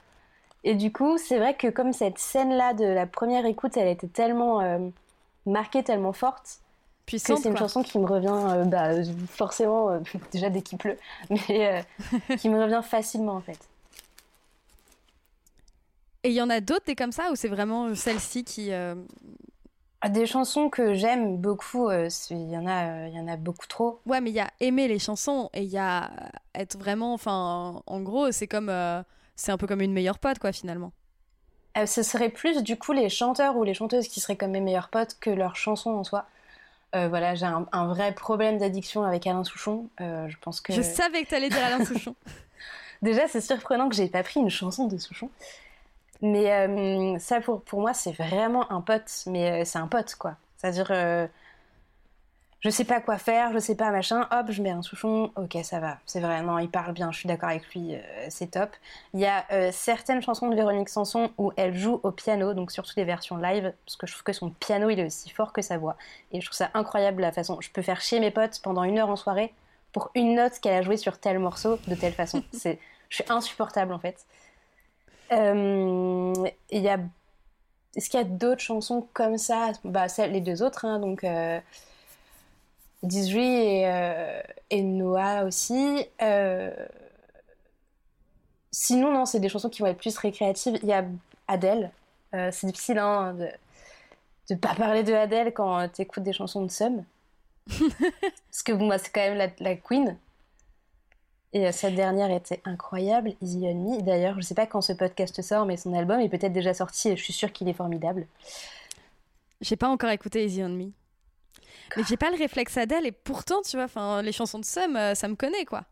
Et 0.64 0.74
du 0.74 0.92
coup, 0.92 1.16
c'est 1.18 1.38
vrai 1.38 1.54
que 1.54 1.68
comme 1.68 1.92
cette 1.92 2.18
scène-là 2.18 2.74
de 2.74 2.84
la 2.84 3.06
première 3.06 3.46
écoute, 3.46 3.76
elle 3.76 3.88
était 3.88 4.08
tellement 4.08 4.60
euh, 4.60 4.78
marquée, 5.46 5.82
tellement 5.82 6.12
forte, 6.12 6.58
que 7.06 7.12
Puissante, 7.12 7.38
c'est 7.38 7.48
une 7.48 7.54
quoi. 7.54 7.60
chanson 7.66 7.82
qui 7.82 7.98
me 7.98 8.06
revient 8.06 8.28
euh, 8.30 8.64
bah, 8.64 8.90
forcément, 9.28 9.98
déjà 10.32 10.50
dès 10.50 10.62
qu'il 10.62 10.78
pleut, 10.78 10.98
mais 11.30 11.84
qui 12.36 12.48
me 12.50 12.62
revient 12.62 12.82
facilement 12.84 13.34
en 13.34 13.40
fait. 13.40 13.69
Et 16.22 16.30
il 16.30 16.34
y 16.34 16.42
en 16.42 16.50
a 16.50 16.60
d'autres 16.60 16.86
des 16.86 16.94
comme 16.94 17.12
ça 17.12 17.30
ou 17.30 17.36
c'est 17.36 17.48
vraiment 17.48 17.94
celle-ci 17.94 18.44
qui 18.44 18.72
euh, 18.72 18.94
Des 20.08 20.26
chansons 20.26 20.68
que 20.68 20.94
j'aime 20.94 21.38
beaucoup, 21.38 21.88
euh, 21.88 22.08
il 22.30 22.50
y, 22.50 22.56
en 22.56 22.66
a, 22.66 23.06
euh, 23.06 23.08
y 23.08 23.18
en 23.18 23.26
a 23.28 23.36
beaucoup 23.36 23.66
trop. 23.66 24.00
Ouais, 24.06 24.20
mais 24.20 24.30
il 24.30 24.36
y 24.36 24.40
a 24.40 24.50
aimer 24.60 24.86
les 24.88 24.98
chansons 24.98 25.48
et 25.54 25.62
il 25.62 25.70
y 25.70 25.78
a 25.78 26.10
être 26.54 26.76
vraiment 26.78 27.14
enfin 27.14 27.82
en 27.86 28.00
gros, 28.00 28.30
c'est 28.32 28.46
comme 28.46 28.68
euh, 28.68 29.02
c'est 29.36 29.52
un 29.52 29.56
peu 29.56 29.66
comme 29.66 29.80
une 29.80 29.92
meilleure 29.92 30.18
pote 30.18 30.38
quoi 30.38 30.52
finalement. 30.52 30.92
Euh, 31.78 31.86
ce 31.86 32.02
serait 32.02 32.30
plus 32.30 32.62
du 32.62 32.76
coup 32.76 32.92
les 32.92 33.08
chanteurs 33.08 33.56
ou 33.56 33.64
les 33.64 33.74
chanteuses 33.74 34.08
qui 34.08 34.20
seraient 34.20 34.36
comme 34.36 34.50
mes 34.50 34.60
meilleurs 34.60 34.88
potes 34.88 35.16
que 35.20 35.30
leurs 35.30 35.56
chansons 35.56 35.90
en 35.90 36.04
soi. 36.04 36.26
Euh, 36.96 37.08
voilà, 37.08 37.36
j'ai 37.36 37.46
un, 37.46 37.66
un 37.70 37.86
vrai 37.86 38.12
problème 38.12 38.58
d'addiction 38.58 39.04
avec 39.04 39.26
Alain 39.26 39.44
Souchon. 39.44 39.88
Euh, 40.00 40.28
je 40.28 40.36
pense 40.40 40.60
que 40.60 40.72
Je 40.72 40.82
savais 40.82 41.24
que 41.24 41.30
t'allais 41.30 41.48
dire 41.48 41.64
Alain 41.64 41.84
Souchon. 41.84 42.16
déjà 43.02 43.28
c'est 43.28 43.40
surprenant 43.40 43.88
que 43.88 43.94
j'ai 43.94 44.08
pas 44.08 44.22
pris 44.24 44.40
une 44.40 44.50
chanson 44.50 44.88
de 44.88 44.98
Souchon. 44.98 45.30
Mais 46.22 46.52
euh, 46.52 47.18
ça 47.18 47.40
pour, 47.40 47.62
pour 47.62 47.80
moi 47.80 47.94
c'est 47.94 48.12
vraiment 48.12 48.70
un 48.72 48.80
pote, 48.80 49.10
mais 49.26 49.62
euh, 49.62 49.64
c'est 49.64 49.78
un 49.78 49.86
pote 49.86 50.14
quoi. 50.16 50.36
C'est-à-dire 50.56 50.88
euh, 50.90 51.26
je 52.60 52.68
sais 52.68 52.84
pas 52.84 53.00
quoi 53.00 53.16
faire, 53.16 53.52
je 53.54 53.58
sais 53.58 53.74
pas 53.74 53.90
machin, 53.90 54.28
hop 54.30 54.46
je 54.50 54.62
mets 54.62 54.70
un 54.70 54.82
Souchon, 54.82 55.32
ok 55.36 55.56
ça 55.62 55.80
va, 55.80 55.98
c'est 56.04 56.20
vrai, 56.20 56.42
non 56.42 56.58
il 56.58 56.68
parle 56.68 56.92
bien, 56.92 57.10
je 57.10 57.18
suis 57.18 57.26
d'accord 57.26 57.48
avec 57.48 57.66
lui, 57.74 57.94
c'est 58.28 58.50
top. 58.50 58.68
Il 59.14 59.20
y 59.20 59.26
a 59.26 59.72
certaines 59.72 60.20
chansons 60.20 60.48
de 60.50 60.54
Véronique 60.54 60.90
Sanson 60.90 61.30
où 61.38 61.52
elle 61.56 61.74
joue 61.74 62.00
au 62.02 62.10
piano, 62.10 62.52
donc 62.52 62.70
surtout 62.70 62.92
les 62.98 63.04
versions 63.04 63.38
live, 63.38 63.72
parce 63.86 63.96
que 63.96 64.06
je 64.06 64.12
trouve 64.12 64.24
que 64.24 64.34
son 64.34 64.50
piano 64.50 64.90
il 64.90 65.00
est 65.00 65.06
aussi 65.06 65.30
fort 65.30 65.54
que 65.54 65.62
sa 65.62 65.78
voix. 65.78 65.96
Et 66.32 66.42
je 66.42 66.46
trouve 66.46 66.56
ça 66.56 66.68
incroyable 66.74 67.22
la 67.22 67.32
façon. 67.32 67.58
Je 67.62 67.70
peux 67.70 67.80
faire 67.80 68.02
chier 68.02 68.20
mes 68.20 68.30
potes 68.30 68.60
pendant 68.62 68.84
une 68.84 68.98
heure 68.98 69.08
en 69.08 69.16
soirée 69.16 69.54
pour 69.92 70.10
une 70.14 70.34
note 70.34 70.60
qu'elle 70.60 70.74
a 70.74 70.82
jouée 70.82 70.98
sur 70.98 71.18
tel 71.18 71.38
morceau 71.38 71.78
de 71.88 71.94
telle 71.94 72.12
façon. 72.12 72.42
c'est, 72.52 72.78
je 73.08 73.16
suis 73.16 73.24
insupportable 73.30 73.94
en 73.94 73.98
fait. 73.98 74.26
Euh, 75.32 76.34
Il 76.70 76.82
y 76.82 76.88
a, 76.88 76.98
est-ce 77.96 78.10
qu'il 78.10 78.20
y 78.20 78.22
a 78.22 78.26
d'autres 78.26 78.62
chansons 78.62 79.08
comme 79.14 79.38
ça? 79.38 79.72
Bah 79.84 80.08
celles, 80.08 80.32
les 80.32 80.40
deux 80.40 80.62
autres, 80.62 80.84
hein, 80.84 80.98
donc. 81.00 81.24
Euh, 81.24 81.60
et, 83.02 83.82
euh, 83.86 84.42
et 84.70 84.82
Noah 84.82 85.44
aussi. 85.44 86.06
Euh, 86.22 86.70
Sinon, 88.72 89.12
non, 89.12 89.26
c'est 89.26 89.40
des 89.40 89.48
chansons 89.48 89.68
qui 89.68 89.82
vont 89.82 89.88
être 89.88 89.98
plus 89.98 90.16
récréatives. 90.16 90.78
Il 90.82 90.88
y 90.88 90.92
a 90.92 91.04
Adèle. 91.48 91.90
C'est 92.32 92.66
difficile 92.66 92.98
hein, 92.98 93.34
de, 93.34 93.48
de 94.50 94.54
pas 94.54 94.74
parler 94.74 95.02
de 95.02 95.12
Adèle 95.14 95.52
quand 95.54 95.88
tu 95.88 96.02
écoutes 96.02 96.22
des 96.24 96.32
chansons 96.32 96.62
de 96.64 96.70
Sum. 96.70 97.04
Parce 97.68 98.62
que 98.64 98.72
bon, 98.72 98.86
moi, 98.86 98.98
c'est 98.98 99.10
quand 99.10 99.20
même 99.20 99.38
la, 99.38 99.48
la 99.60 99.76
queen. 99.76 100.16
Et 101.52 101.66
euh, 101.66 101.72
cette 101.72 101.94
dernière 101.94 102.30
était 102.30 102.60
incroyable, 102.64 103.32
Easy 103.40 103.62
on 103.64 103.74
Me. 103.74 104.02
D'ailleurs, 104.02 104.36
je 104.36 104.42
sais 104.42 104.54
pas 104.54 104.66
quand 104.66 104.80
ce 104.80 104.92
podcast 104.92 105.42
sort, 105.42 105.66
mais 105.66 105.76
son 105.76 105.92
album 105.94 106.20
est 106.20 106.28
peut-être 106.28 106.52
déjà 106.52 106.74
sorti 106.74 107.08
et 107.08 107.16
je 107.16 107.22
suis 107.22 107.32
sûre 107.32 107.52
qu'il 107.52 107.68
est 107.68 107.74
formidable. 107.74 108.26
J'ai 109.60 109.76
pas 109.76 109.88
encore 109.88 110.10
écouté 110.10 110.44
Easy 110.44 110.62
on 110.62 110.68
Me. 110.68 110.92
Mais 111.96 112.04
j'ai 112.08 112.16
pas 112.16 112.30
le 112.30 112.36
réflexe 112.36 112.76
Adèle 112.76 113.04
et 113.06 113.12
pourtant, 113.12 113.62
tu 113.62 113.76
vois, 113.76 113.86
enfin, 113.86 114.22
les 114.22 114.32
chansons 114.32 114.60
de 114.60 114.64
Sum, 114.64 114.94
euh, 114.94 115.14
ça 115.14 115.26
me 115.26 115.34
connaît 115.34 115.64
quoi. 115.64 115.84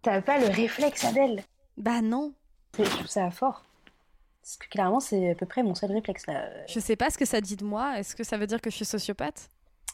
T'as 0.00 0.22
pas 0.22 0.38
le 0.38 0.46
réflexe 0.46 1.04
Adèle? 1.04 1.44
Bah 1.76 2.00
non. 2.00 2.32
Je 2.78 2.84
trouve 2.84 3.06
ça 3.06 3.30
fort. 3.30 3.64
Parce 4.40 4.56
que 4.56 4.68
clairement, 4.68 4.98
c'est 4.98 5.30
à 5.30 5.34
peu 5.34 5.46
près 5.46 5.62
mon 5.62 5.74
seul 5.74 5.92
réflexe 5.92 6.26
là. 6.26 6.48
Je 6.66 6.80
sais 6.80 6.96
pas 6.96 7.10
ce 7.10 7.18
que 7.18 7.24
ça 7.26 7.40
dit 7.40 7.56
de 7.56 7.64
moi. 7.64 7.98
Est-ce 7.98 8.16
que 8.16 8.24
ça 8.24 8.38
veut 8.38 8.46
dire 8.46 8.60
que 8.60 8.70
je 8.70 8.76
suis 8.76 8.84
sociopathe? 8.84 9.50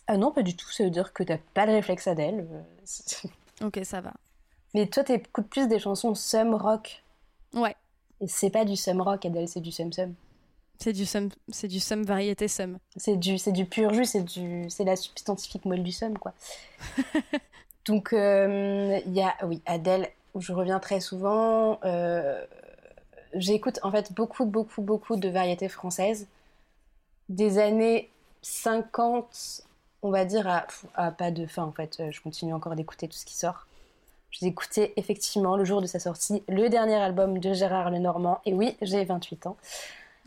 Ah 0.07 0.17
non, 0.17 0.33
pas 0.33 0.43
du 0.43 0.57
tout. 0.57 0.71
Ça 0.71 0.85
veut 0.85 0.91
dire 0.91 1.13
que 1.13 1.23
t'as 1.23 1.39
pas 1.55 1.67
le 1.67 1.73
réflexe 1.73 2.07
Adèle. 2.07 2.47
Euh, 2.51 3.67
ok, 3.67 3.81
ça 3.85 4.01
va. 4.01 4.15
Mais 4.75 4.87
toi, 4.87 5.05
t'écoutes 5.05 5.49
plus 5.49 5.69
des 5.69 5.79
chansons 5.79 6.15
sum 6.15 6.55
rock. 6.55 7.03
Ouais. 7.55 7.75
Et 8.21 8.29
c'est 8.29 8.51
pas 8.51 8.65
du 8.65 8.77
sum 8.77 9.01
rock, 9.01 9.25
Adèle, 9.25 9.49
c'est 9.49 9.61
du 9.61 9.73
sum 9.73 9.93
sum. 9.93 10.15
C'est 10.79 10.93
du 10.93 11.07
sum, 11.07 11.29
c'est 11.49 11.69
du 11.69 11.81
sum 11.81 12.05
variété 12.05 12.47
sum. 12.47 12.79
C'est 12.97 13.17
du, 13.17 13.39
c'est 13.39 13.53
du 13.53 13.65
pur 13.65 13.93
jus, 13.95 14.05
c'est 14.05 14.23
du, 14.23 14.69
c'est 14.71 14.85
la 14.85 14.97
substantifique 14.97 15.65
moelle 15.65 15.83
du 15.83 15.93
sum, 15.93 16.17
quoi. 16.19 16.35
Donc, 17.87 18.11
il 18.13 18.19
euh, 18.19 19.01
y 19.07 19.23
a, 19.23 19.35
oui, 19.45 19.63
Adèle, 19.67 20.09
où 20.35 20.41
je 20.41 20.53
reviens 20.53 20.79
très 20.79 21.01
souvent. 21.01 21.81
Euh, 21.85 22.45
j'écoute 23.35 23.81
en 23.83 23.91
fait 23.91 24.13
beaucoup, 24.13 24.45
beaucoup, 24.45 24.83
beaucoup 24.83 25.17
de 25.17 25.29
variétés 25.29 25.69
françaises. 25.69 26.29
Des 27.29 27.59
années 27.59 28.11
50, 28.43 29.63
on 30.03 30.11
va 30.11 30.25
dire, 30.25 30.47
à, 30.47 30.67
à 30.95 31.11
pas 31.11 31.31
de 31.31 31.47
fin, 31.47 31.65
en 31.65 31.73
fait. 31.73 32.03
Je 32.11 32.21
continue 32.21 32.53
encore 32.53 32.77
d'écouter 32.77 33.09
tout 33.09 33.17
ce 33.17 33.25
qui 33.25 33.35
sort. 33.35 33.68
J'ai 34.31 34.47
écouté 34.47 34.93
effectivement 34.97 35.57
le 35.57 35.65
jour 35.65 35.81
de 35.81 35.87
sa 35.87 35.99
sortie 35.99 36.43
le 36.49 36.69
dernier 36.69 36.97
album 36.97 37.39
de 37.39 37.53
Gérard 37.53 37.91
Lenormand. 37.91 38.41
Et 38.45 38.53
oui, 38.53 38.77
j'ai 38.83 39.05
28 39.05 39.47
ans. 39.47 39.57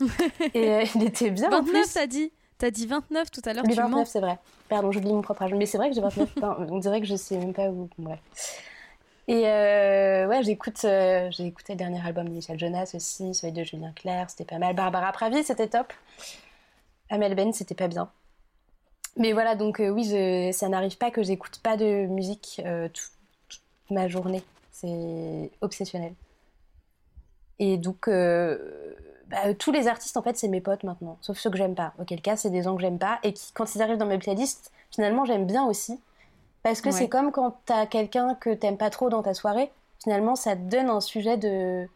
et 0.54 0.70
euh, 0.70 0.84
il 0.94 1.04
était 1.04 1.30
bien. 1.30 1.50
29, 1.50 1.92
t'as 1.92 2.06
dit 2.06 2.32
T'as 2.58 2.70
dit 2.70 2.86
29 2.86 3.30
tout 3.30 3.40
à 3.44 3.52
l'heure. 3.52 3.64
Oui, 3.66 3.74
29, 3.74 4.08
c'est 4.08 4.20
vrai. 4.20 4.38
Pardon, 4.68 4.92
j'oublie 4.92 5.12
mon 5.12 5.22
propre 5.22 5.42
âge. 5.42 5.54
Mais 5.54 5.66
c'est 5.66 5.78
vrai 5.78 5.88
que 5.88 5.94
j'ai 5.94 6.00
29. 6.00 6.30
on 6.70 6.78
dirait 6.78 7.00
que 7.00 7.06
je 7.06 7.16
sais 7.16 7.36
même 7.36 7.52
pas 7.52 7.68
où. 7.68 7.88
Bref. 7.98 8.20
Et 9.28 9.46
euh, 9.46 10.26
ouais, 10.26 10.42
j'écoute, 10.42 10.84
euh, 10.84 11.28
j'ai 11.30 11.46
écouté 11.46 11.74
le 11.74 11.78
dernier 11.78 12.04
album 12.04 12.28
de 12.28 12.34
Michel 12.34 12.58
Jonas 12.58 12.90
aussi, 12.94 13.34
celui 13.34 13.52
de 13.52 13.62
Julien 13.62 13.92
Clerc, 13.94 14.30
c'était 14.30 14.44
pas 14.44 14.58
mal. 14.58 14.74
Barbara 14.74 15.12
Pravi, 15.12 15.44
c'était 15.44 15.68
top. 15.68 15.92
Amel 17.08 17.34
Ben, 17.34 17.52
c'était 17.52 17.74
pas 17.74 17.88
bien. 17.88 18.10
Mais 19.16 19.32
voilà, 19.32 19.54
donc 19.54 19.80
oui, 19.80 20.04
je, 20.04 20.50
ça 20.52 20.68
n'arrive 20.68 20.96
pas 20.98 21.10
que 21.10 21.22
j'écoute 21.22 21.60
pas 21.62 21.76
de 21.76 22.06
musique 22.06 22.62
toute 22.92 23.12
ma 23.92 24.08
journée. 24.08 24.42
C'est 24.70 25.50
obsessionnel. 25.60 26.14
Et 27.58 27.76
donc, 27.76 28.08
bah, 29.32 29.54
tous 29.58 29.72
les 29.72 29.88
artistes, 29.88 30.16
en 30.16 30.22
fait, 30.22 30.36
c'est 30.36 30.48
mes 30.48 30.60
potes 30.60 30.84
maintenant, 30.84 31.16
sauf 31.22 31.38
ceux 31.38 31.50
que 31.50 31.56
j'aime 31.56 31.74
pas. 31.74 31.94
Auquel 31.98 32.20
cas, 32.20 32.36
c'est 32.36 32.50
des 32.50 32.62
gens 32.62 32.74
que 32.76 32.82
j'aime 32.82 32.98
pas 32.98 33.18
et 33.22 33.32
qui, 33.32 33.52
quand 33.52 33.74
ils 33.74 33.80
arrivent 33.80 33.96
dans 33.96 34.06
mes 34.06 34.18
playlists, 34.18 34.70
finalement, 34.90 35.24
j'aime 35.24 35.46
bien 35.46 35.64
aussi. 35.64 35.98
Parce 36.62 36.80
que 36.80 36.90
c'est 36.90 37.08
comme 37.08 37.32
quand 37.32 37.56
t'as 37.64 37.86
quelqu'un 37.86 38.34
que 38.34 38.50
t'aimes 38.54 38.76
pas 38.76 38.90
trop 38.90 39.08
dans 39.08 39.22
ta 39.22 39.34
soirée, 39.34 39.72
finalement, 40.02 40.36
ça 40.36 40.54
te 40.54 40.60
donne 40.60 40.90
un 40.90 41.00
sujet 41.00 41.36
de, 41.36 41.88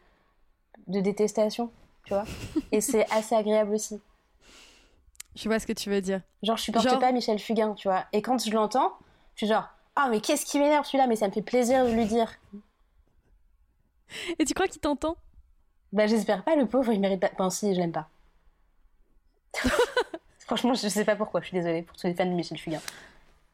de 0.87 0.99
détestation, 0.99 1.69
tu 2.05 2.13
vois. 2.13 2.25
et 2.71 2.81
c'est 2.81 3.09
assez 3.11 3.35
agréable 3.35 3.73
aussi. 3.73 4.01
Je 5.35 5.47
vois 5.47 5.59
ce 5.59 5.67
que 5.67 5.73
tu 5.73 5.89
veux 5.89 6.01
dire. 6.01 6.21
Genre, 6.41 6.57
je 6.57 6.63
supporte 6.63 6.99
pas 6.99 7.11
Michel 7.11 7.37
Fugain, 7.37 7.75
tu 7.75 7.87
vois. 7.87 8.05
Et 8.11 8.23
quand 8.23 8.43
je 8.43 8.51
l'entends, 8.51 8.93
je 9.35 9.45
suis 9.45 9.47
genre, 9.47 9.69
ah, 9.99 10.05
oh, 10.05 10.11
mais 10.11 10.21
qu'est-ce 10.21 10.45
qui 10.45 10.59
m'énerve 10.59 10.85
celui-là, 10.85 11.07
mais 11.07 11.15
ça 11.15 11.27
me 11.27 11.33
fait 11.33 11.41
plaisir 11.41 11.83
de 11.83 11.91
lui 11.91 12.05
dire. 12.05 12.31
Et 14.37 14.45
tu 14.45 14.53
crois 14.53 14.67
qu'il 14.67 14.79
t'entend? 14.79 15.17
Bah, 15.91 16.05
j'espère 16.05 16.43
pas, 16.43 16.55
le 16.55 16.67
pauvre, 16.67 16.93
il 16.93 16.99
mérite 16.99 17.19
pas. 17.19 17.31
Enfin, 17.33 17.49
si, 17.49 17.73
je 17.73 17.79
l'aime 17.79 17.91
pas. 17.91 18.07
Franchement, 20.39 20.75
je 20.75 20.87
sais 20.87 21.03
pas 21.03 21.15
pourquoi, 21.15 21.41
je 21.41 21.47
suis 21.47 21.57
désolée 21.57 21.81
pour 21.81 21.97
tous 21.97 22.05
les 22.05 22.13
fans 22.13 22.27
de 22.27 22.31
Michel 22.31 22.59
Fugain. 22.59 22.79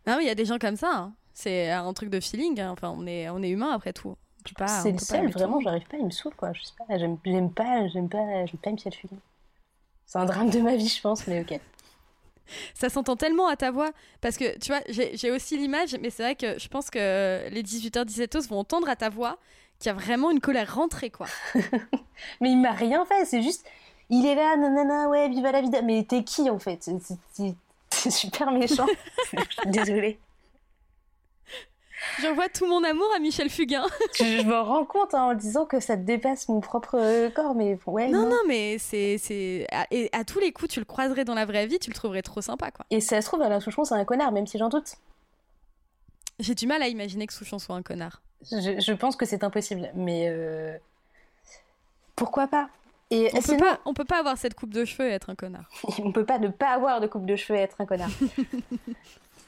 Non, 0.06 0.18
mais 0.18 0.26
il 0.26 0.28
y 0.28 0.32
a 0.32 0.36
des 0.36 0.44
gens 0.46 0.60
comme 0.60 0.76
ça. 0.76 0.92
Hein. 0.94 1.14
C'est 1.34 1.72
un 1.72 1.94
truc 1.94 2.10
de 2.10 2.20
feeling. 2.20 2.60
Hein. 2.60 2.72
Enfin, 2.72 2.94
on 2.96 3.08
est, 3.08 3.30
on 3.30 3.42
est 3.42 3.50
humain 3.50 3.72
après 3.72 3.94
tout. 3.94 4.16
C'est 4.68 4.92
le 4.92 4.98
seul, 4.98 5.30
vraiment, 5.32 5.62
j'arrive 5.62 5.88
pas, 5.88 5.96
il 5.96 6.06
me 6.06 6.12
saoule, 6.12 6.36
quoi. 6.36 6.52
Je 6.52 6.62
sais 6.64 6.74
pas, 6.78 6.98
j'aime 6.98 7.18
pas, 7.18 7.88
j'aime 7.88 8.10
pas, 8.10 8.46
j'aime 8.46 8.60
pas 8.62 8.72
Michel 8.72 8.94
Fugain. 8.94 9.16
C'est 10.06 10.20
un 10.20 10.26
drame 10.26 10.50
de 10.50 10.60
ma 10.60 10.76
vie, 10.76 10.90
je 10.90 11.02
pense, 11.02 11.26
mais 11.28 11.42
ok. 11.42 11.58
Ça 12.74 12.90
s'entend 12.90 13.16
tellement 13.16 13.48
à 13.48 13.56
ta 13.56 13.72
voix. 13.72 13.92
Parce 14.22 14.38
que, 14.38 14.58
tu 14.60 14.72
vois, 14.72 14.82
j'ai 14.90 15.32
aussi 15.32 15.58
l'image, 15.58 15.96
mais 16.02 16.10
c'est 16.10 16.24
vrai 16.24 16.36
que 16.36 16.60
je 16.60 16.68
pense 16.68 16.90
que 16.90 17.50
les 17.50 17.64
18h17 17.64 18.48
vont 18.48 18.60
entendre 18.60 18.90
à 18.90 18.96
ta 18.96 19.10
voix 19.10 19.38
qu'il 19.80 19.88
y 19.88 19.92
a 19.92 19.94
vraiment 19.94 20.32
une 20.32 20.40
colère 20.40 20.76
rentrée, 20.76 21.10
quoi. 21.10 21.28
mais 22.42 22.52
il 22.52 22.58
m'a 22.58 22.72
rien 22.72 23.06
fait, 23.06 23.26
c'est 23.26 23.42
juste, 23.42 23.66
il 24.10 24.26
est 24.26 24.36
là, 24.36 24.56
nanana, 24.56 25.10
ouais, 25.10 25.30
viva 25.30 25.52
la 25.52 25.62
vida. 25.62 25.82
Mais 25.82 26.04
t'es 26.04 26.24
qui, 26.24 26.50
en 26.50 26.60
fait? 26.60 26.90
C'est 27.90 28.12
super 28.12 28.52
méchant. 28.52 28.88
Désolée. 29.66 30.20
J'envoie 32.22 32.50
tout 32.50 32.68
mon 32.68 32.84
amour 32.84 33.08
à 33.16 33.20
Michel 33.20 33.50
Fugain. 33.50 33.86
je 34.16 34.44
me 34.46 34.60
rends 34.60 34.86
compte 34.86 35.14
hein, 35.14 35.24
en 35.24 35.34
disant 35.34 35.66
que 35.66 35.80
ça 35.80 35.96
dépasse 35.96 36.48
mon 36.50 36.62
propre 36.62 36.98
euh, 37.00 37.30
corps, 37.30 37.56
mais 37.56 37.78
ouais. 37.88 38.08
Non, 38.08 38.28
non, 38.28 38.40
mais 38.48 38.78
c'est. 38.78 39.18
Et 39.92 40.10
à 40.12 40.24
tous 40.24 40.40
les 40.40 40.52
coups, 40.52 40.72
tu 40.72 40.80
le 40.80 40.86
croiserais 40.86 41.26
dans 41.26 41.36
la 41.36 41.46
vraie 41.46 41.68
vie, 41.68 41.80
tu 41.80 41.90
le 41.90 41.96
trouverais 41.96 42.22
trop 42.22 42.42
sympa, 42.42 42.72
quoi. 42.72 42.86
Et 42.90 43.02
ça 43.02 43.22
se 43.22 43.28
trouve, 43.28 43.42
Alain 43.42 43.60
Souchon, 43.60 43.84
c'est 43.84 43.96
un 43.96 44.06
connard, 44.06 44.32
même 44.32 44.48
si 44.48 44.58
j'en 44.58 44.70
doute. 44.70 44.96
J'ai 46.40 46.56
du 46.56 46.68
mal 46.68 46.82
à 46.82 46.88
imaginer 46.88 47.28
que 47.28 47.34
Souchon 47.34 47.60
soit 47.60 47.76
un 47.76 47.84
connard. 47.84 48.22
Je, 48.52 48.94
pense 48.94 49.16
que 49.16 49.26
c'est 49.26 49.44
impossible, 49.44 49.90
mais 49.96 50.28
euh, 50.28 50.78
pourquoi 52.16 52.48
pas? 52.48 52.70
Et 53.12 53.30
on, 53.34 53.42
peut 53.42 53.58
pas, 53.58 53.80
on 53.86 53.94
peut 53.94 54.06
pas 54.06 54.20
avoir 54.20 54.38
cette 54.38 54.56
coupe 54.56 54.74
de 54.74 54.86
cheveux 54.86 55.08
et 55.08 55.12
être 55.12 55.30
un 55.30 55.36
connard. 55.36 55.70
on 56.00 56.12
peut 56.12 56.26
pas 56.26 56.40
ne 56.40 56.48
pas 56.48 56.72
avoir 56.72 57.00
de 57.00 57.08
coupe 57.08 57.26
de 57.26 57.36
cheveux 57.36 57.60
et 57.60 57.62
être 57.62 57.80
un 57.80 57.86
connard. 57.86 58.10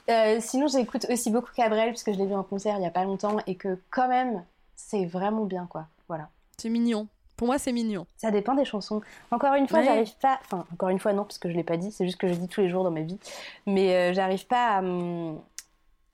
euh, 0.10 0.38
sinon, 0.40 0.68
j'écoute 0.68 1.06
aussi 1.10 1.32
beaucoup 1.32 1.52
Cabrel 1.56 1.90
parce 1.90 2.04
que 2.04 2.14
je 2.14 2.18
l'ai 2.18 2.26
vu 2.26 2.36
en 2.36 2.44
concert 2.44 2.78
il 2.78 2.84
y 2.84 2.88
a 2.88 2.92
pas 2.92 3.04
longtemps 3.04 3.38
et 3.48 3.56
que 3.56 3.80
quand 3.90 4.08
même, 4.08 4.44
c'est 4.76 5.06
vraiment 5.06 5.46
bien 5.46 5.68
quoi. 5.70 5.88
Voilà. 6.08 6.30
C'est 6.58 6.70
mignon. 6.70 7.08
Pour 7.36 7.48
moi, 7.48 7.58
c'est 7.58 7.74
mignon. 7.74 8.06
Ça 8.16 8.32
dépend 8.32 8.56
des 8.56 8.64
chansons. 8.64 9.02
Encore 9.30 9.56
une 9.56 9.68
fois, 9.68 9.84
j'arrive 9.84 10.16
pas. 10.22 10.40
Enfin, 10.46 10.66
encore 10.72 10.90
une 10.90 11.00
fois, 11.00 11.12
non, 11.12 11.24
parce 11.24 11.38
que 11.38 11.50
je 11.50 11.56
l'ai 11.56 11.64
pas 11.64 11.76
dit. 11.76 11.92
C'est 11.92 12.06
juste 12.06 12.18
que 12.18 12.28
je 12.28 12.34
dis 12.34 12.48
tous 12.48 12.62
les 12.62 12.70
jours 12.70 12.84
dans 12.84 12.92
ma 12.92 13.02
vie. 13.02 13.20
Mais 13.66 13.94
euh, 13.94 14.14
j'arrive 14.14 14.48
pas 14.48 14.82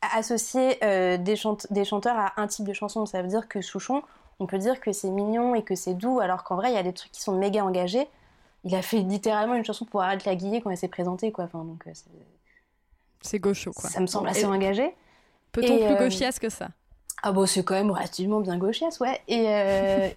à 0.01 0.17
associer 0.17 0.83
euh, 0.83 1.17
des, 1.17 1.35
des, 1.69 1.85
chanteurs 1.85 2.17
à 2.17 2.33
un 2.37 2.47
type 2.47 2.65
de 2.65 2.73
chanson. 2.73 3.05
Ça 3.05 3.21
veut 3.21 3.27
dire 3.27 3.47
que 3.47 3.61
Souchon, 3.61 4.01
on 4.39 4.47
peut 4.47 4.57
dire 4.57 4.79
que 4.79 4.91
c'est 4.91 5.11
mignon 5.11 5.53
et 5.53 5.63
que 5.63 5.75
c'est 5.75 5.93
doux, 5.93 6.19
alors 6.19 6.43
qu'en 6.43 6.55
vrai, 6.55 6.71
il 6.71 6.73
y 6.73 6.79
a 6.79 6.83
des 6.83 6.93
trucs 6.93 7.11
qui 7.11 7.21
sont 7.21 7.37
méga 7.37 7.63
engagés. 7.63 8.07
Il 8.63 8.73
a 8.73 8.81
fait 8.81 8.99
littéralement 8.99 9.53
une 9.53 9.65
chanson 9.65 9.85
pour 9.85 10.01
Arrête 10.01 10.25
la 10.25 10.35
Guillet 10.35 10.61
quand 10.61 10.71
elle 10.71 10.77
s'est 10.77 10.87
présentée, 10.87 11.31
quoi. 11.31 11.43
Enfin, 11.45 11.63
donc, 11.63 11.85
euh, 11.85 11.91
c'est 13.21 13.39
gaucho, 13.39 13.71
quoi. 13.71 13.89
Ça 13.89 13.99
me 13.99 14.07
semble 14.07 14.29
assez 14.29 14.45
engagé. 14.45 14.93
Peut-on 15.51 15.77
plus 15.77 15.85
euh, 15.85 15.99
gauchias 15.99 16.37
que 16.39 16.49
ça? 16.49 16.69
Ah 17.23 17.31
bon, 17.31 17.45
c'est 17.45 17.63
quand 17.63 17.75
même 17.75 17.91
relativement 17.91 18.39
bien 18.39 18.57
gauchias, 18.57 18.97
ouais. 18.99 19.21
Et, 19.27 19.43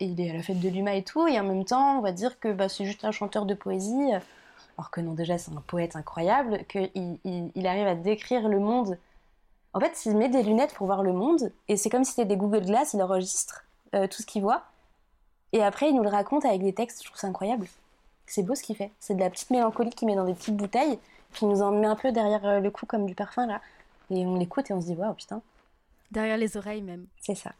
il 0.00 0.20
est 0.20 0.30
à 0.30 0.34
la 0.34 0.42
fête 0.42 0.60
de 0.60 0.68
l'UMA 0.68 0.94
et 0.94 1.02
tout, 1.02 1.26
et 1.26 1.38
en 1.38 1.44
même 1.44 1.64
temps, 1.64 1.98
on 1.98 2.00
va 2.00 2.12
dire 2.12 2.38
que 2.40 2.52
bah, 2.52 2.68
c'est 2.68 2.84
juste 2.84 3.04
un 3.04 3.10
chanteur 3.10 3.44
de 3.44 3.54
poésie, 3.54 4.10
alors 4.78 4.90
que 4.90 5.00
non, 5.00 5.12
déjà, 5.12 5.36
c'est 5.36 5.52
un 5.52 5.62
poète 5.66 5.96
incroyable, 5.96 6.64
qu'il 6.68 6.90
il, 7.24 7.66
arrive 7.66 7.86
à 7.86 7.94
décrire 7.94 8.48
le 8.48 8.58
monde 8.58 8.98
en 9.74 9.80
fait, 9.80 10.06
il 10.06 10.16
met 10.16 10.28
des 10.28 10.42
lunettes 10.42 10.72
pour 10.72 10.86
voir 10.86 11.02
le 11.02 11.12
monde, 11.12 11.52
et 11.66 11.76
c'est 11.76 11.90
comme 11.90 12.04
si 12.04 12.12
c'était 12.12 12.24
des 12.24 12.36
Google 12.36 12.64
Glass, 12.64 12.94
il 12.94 13.02
enregistre 13.02 13.64
euh, 13.94 14.06
tout 14.06 14.22
ce 14.22 14.26
qu'il 14.26 14.40
voit, 14.40 14.62
et 15.52 15.62
après 15.62 15.88
il 15.88 15.96
nous 15.96 16.02
le 16.04 16.08
raconte 16.08 16.44
avec 16.44 16.62
des 16.62 16.72
textes, 16.72 17.02
je 17.02 17.08
trouve 17.08 17.18
ça 17.18 17.26
incroyable. 17.26 17.66
C'est 18.26 18.42
beau 18.42 18.54
ce 18.54 18.62
qu'il 18.62 18.76
fait. 18.76 18.90
C'est 19.00 19.14
de 19.14 19.20
la 19.20 19.28
petite 19.28 19.50
mélancolie 19.50 19.90
qu'il 19.90 20.06
met 20.06 20.14
dans 20.14 20.24
des 20.24 20.32
petites 20.32 20.56
bouteilles, 20.56 20.98
il 21.40 21.48
nous 21.48 21.62
en 21.62 21.72
met 21.72 21.86
un 21.86 21.96
peu 21.96 22.12
derrière 22.12 22.44
euh, 22.44 22.60
le 22.60 22.70
cou 22.70 22.86
comme 22.86 23.06
du 23.06 23.14
parfum 23.14 23.46
là, 23.46 23.60
et 24.10 24.26
on 24.26 24.36
l'écoute 24.36 24.70
et 24.70 24.74
on 24.74 24.80
se 24.80 24.86
dit 24.86 24.94
waouh 24.94 25.14
putain. 25.14 25.42
Derrière 26.10 26.36
les 26.36 26.56
oreilles 26.56 26.82
même. 26.82 27.06
C'est 27.20 27.34
ça. 27.34 27.52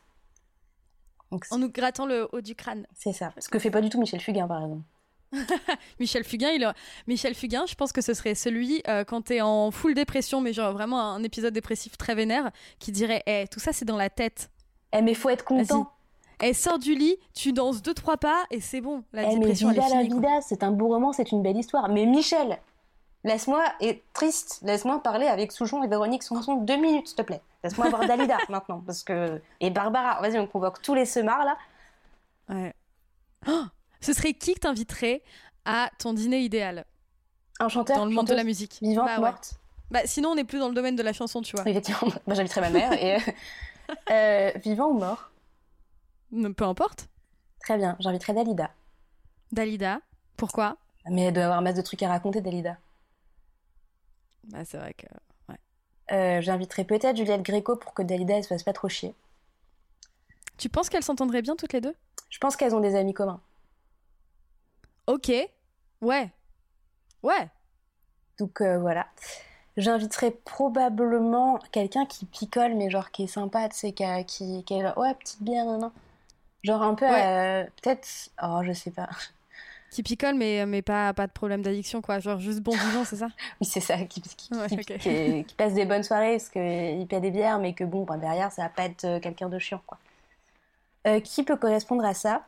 en 1.50 1.59
nous 1.59 1.71
grattant 1.71 2.07
le 2.07 2.28
haut 2.33 2.40
du 2.40 2.54
crâne. 2.54 2.87
C'est 2.95 3.12
ça. 3.12 3.33
Ce 3.38 3.49
que 3.49 3.59
fait 3.59 3.71
pas 3.71 3.81
du 3.81 3.88
tout 3.88 3.99
Michel 3.99 4.21
Fugain 4.21 4.47
par 4.47 4.62
exemple. 4.62 4.83
Michel 6.00 6.25
Fugain, 6.25 6.50
il 6.50 6.73
Michel 7.07 7.35
Fugain, 7.35 7.66
je 7.66 7.75
pense 7.75 7.93
que 7.93 8.00
ce 8.00 8.14
serait 8.14 8.35
celui 8.35 8.83
euh, 8.88 9.04
quand 9.04 9.23
t'es 9.23 9.40
en 9.40 9.71
full 9.71 9.95
dépression, 9.95 10.40
mais 10.40 10.52
genre 10.52 10.73
vraiment 10.73 11.00
un 11.00 11.23
épisode 11.23 11.52
dépressif 11.52 11.97
très 11.97 12.14
vénère, 12.14 12.50
qui 12.78 12.93
dirait 12.93 13.23
Eh, 13.26 13.47
tout 13.50 13.61
ça 13.61 13.73
c'est 13.73 13.85
dans 13.85 13.97
la 13.97 14.11
tête. 14.11 14.50
Eh, 14.93 15.02
mais 15.02 15.14
faut 15.14 15.31
être 15.31 15.45
content. 15.45 15.90
Elle 16.40 16.50
eh, 16.50 16.54
sort 16.54 16.78
du 16.78 16.95
lit, 16.95 17.16
tu 17.33 17.52
danses 17.52 17.83
deux 17.83 17.95
trois 17.95 18.16
pas 18.16 18.45
et 18.50 18.61
c'est 18.61 18.81
bon. 18.81 19.04
La 19.12 19.31
eh, 19.31 19.35
dépression 19.35 19.69
mais 19.69 19.76
la 19.76 20.02
vida, 20.02 20.40
c'est 20.43 20.62
un 20.62 20.73
beau 20.73 20.88
roman, 20.88 21.12
c'est 21.12 21.31
une 21.33 21.43
belle 21.43 21.57
histoire. 21.57 21.88
Mais 21.88 22.07
Michel, 22.07 22.59
laisse-moi 23.25 23.64
être 23.81 24.02
triste, 24.12 24.61
laisse-moi 24.62 25.02
parler 25.02 25.26
avec 25.26 25.50
Souchon 25.52 25.83
et 25.83 25.88
Véronique 25.88 26.23
Sanson 26.23 26.57
deux 26.57 26.76
minutes, 26.76 27.09
s'il 27.09 27.16
te 27.16 27.23
plaît. 27.23 27.43
Laisse-moi 27.64 27.88
voir 27.88 28.07
Dalida 28.07 28.38
maintenant, 28.49 28.83
parce 28.85 29.02
que 29.02 29.40
et 29.61 29.71
Barbara. 29.71 30.21
Vas-y, 30.21 30.38
on 30.38 30.47
convoque 30.47 30.81
tous 30.83 30.95
les 30.95 31.07
semards 31.07 31.45
là. 31.45 31.57
Ouais. 32.49 32.75
Oh 33.49 33.64
ce 34.00 34.12
serait 34.12 34.35
qui 34.35 34.54
que 34.54 34.61
t'inviterais 34.61 35.23
à 35.64 35.90
ton 35.99 36.12
dîner 36.12 36.40
idéal? 36.40 36.85
Un 37.59 37.69
chanteur 37.71 37.97
dans 37.97 38.04
le 38.04 38.11
monde 38.11 38.26
de 38.26 38.35
la 38.35 38.45
musique. 38.45 38.78
Vivante, 38.83 39.07
Bah 39.07 39.14
ouais. 39.14 39.21
morte 39.31 39.54
Bah, 39.90 40.00
sinon, 40.04 40.31
on 40.31 40.35
n'est 40.35 40.45
plus 40.45 40.59
dans 40.59 40.69
le 40.69 40.75
domaine 40.75 40.97
de 40.97 41.02
la 41.02 41.14
chanson, 41.14 41.40
tu 41.40 41.57
vois. 41.57 41.66
Effectivement, 41.66 42.12
moi 42.26 42.35
j'inviterai 42.35 42.61
ma 42.61 42.71
mère. 42.71 42.93
Et, 42.93 43.16
euh, 44.11 44.50
vivant 44.62 44.88
ou 44.88 44.99
mort 44.99 45.31
Peu 46.31 46.64
importe. 46.64 47.09
Très 47.61 47.78
bien, 47.78 47.97
j'inviterai 47.99 48.35
Dalida. 48.35 48.71
Dalida. 49.52 50.00
Pourquoi? 50.37 50.76
Mais 51.09 51.23
elle 51.23 51.35
doit 51.35 51.45
avoir 51.45 51.62
masse 51.62 51.76
de 51.76 51.83
trucs 51.83 52.02
à 52.02 52.09
raconter, 52.09 52.43
Dalida. 52.43 52.76
Bah, 54.48 54.64
c'est 54.64 54.78
vrai 54.78 54.94
que. 54.94 55.06
Euh, 56.12 56.42
j'inviterai 56.42 56.84
peut-être 56.84 57.16
Juliette 57.16 57.40
Gréco 57.42 57.76
pour 57.76 57.94
que 57.94 58.02
Dalida 58.02 58.36
elle 58.36 58.42
se 58.42 58.48
fasse 58.48 58.62
pas 58.62 58.74
trop 58.74 58.90
chier. 58.90 59.14
Tu 60.58 60.68
penses 60.68 60.90
qu'elles 60.90 61.02
s'entendraient 61.02 61.40
bien 61.40 61.56
toutes 61.56 61.72
les 61.72 61.80
deux? 61.80 61.94
Je 62.28 62.38
pense 62.38 62.56
qu'elles 62.56 62.74
ont 62.74 62.80
des 62.80 62.94
amis 62.94 63.14
communs. 63.14 63.40
Ok. 65.06 65.32
Ouais. 66.02 66.30
Ouais. 67.22 67.48
Donc 68.38 68.60
euh, 68.60 68.78
voilà. 68.78 69.06
J'inviterai 69.78 70.30
probablement 70.30 71.58
quelqu'un 71.72 72.04
qui 72.04 72.26
picole, 72.26 72.74
mais 72.74 72.90
genre 72.90 73.10
qui 73.10 73.24
est 73.24 73.26
sympa, 73.26 73.68
tu 73.70 73.76
sais, 73.76 73.92
qui, 73.92 74.04
a- 74.04 74.22
qui, 74.24 74.62
qui 74.64 74.74
est 74.74 74.82
genre, 74.82 74.96
ouais, 74.98 75.14
petite 75.14 75.42
bière, 75.42 75.64
non, 75.64 75.78
non. 75.78 75.92
Genre 76.62 76.82
un 76.82 76.94
peu, 76.94 77.06
euh, 77.10 77.64
peut-être, 77.82 78.06
oh, 78.42 78.60
je 78.62 78.72
sais 78.72 78.90
pas. 78.90 79.08
Qui 79.94 80.02
picole, 80.02 80.34
mais, 80.34 80.66
mais 80.66 80.82
pas, 80.82 81.14
pas 81.14 81.28
de 81.28 81.32
problème 81.32 81.62
d'addiction, 81.62 82.02
quoi. 82.02 82.18
Genre 82.18 82.40
juste 82.40 82.58
bon 82.60 82.72
vivant, 82.72 83.04
c'est 83.04 83.14
ça 83.14 83.28
Oui, 83.60 83.66
c'est 83.66 83.78
ça, 83.78 83.96
qui, 83.98 84.20
qui, 84.20 84.52
Ouais, 84.52 84.66
qui- 84.66 84.74
ok. 84.74 84.98
qui- 84.98 85.44
qui 85.44 85.54
passe 85.54 85.72
des 85.72 85.84
bonnes 85.84 86.02
soirées 86.02 86.32
parce 86.32 86.48
qu'il 86.48 87.06
paie 87.08 87.20
des 87.20 87.30
bières, 87.30 87.60
mais 87.60 87.74
que 87.74 87.84
bon, 87.84 88.02
ben, 88.04 88.16
derrière, 88.18 88.50
ça 88.50 88.62
va 88.62 88.68
pas 88.70 88.86
être 88.86 89.04
euh, 89.04 89.20
quelqu'un 89.20 89.48
de 89.48 89.56
chiant, 89.60 89.80
quoi. 89.86 89.98
Euh, 91.06 91.20
qui 91.20 91.44
peut 91.44 91.56
correspondre 91.56 92.04
à 92.04 92.12
ça? 92.12 92.44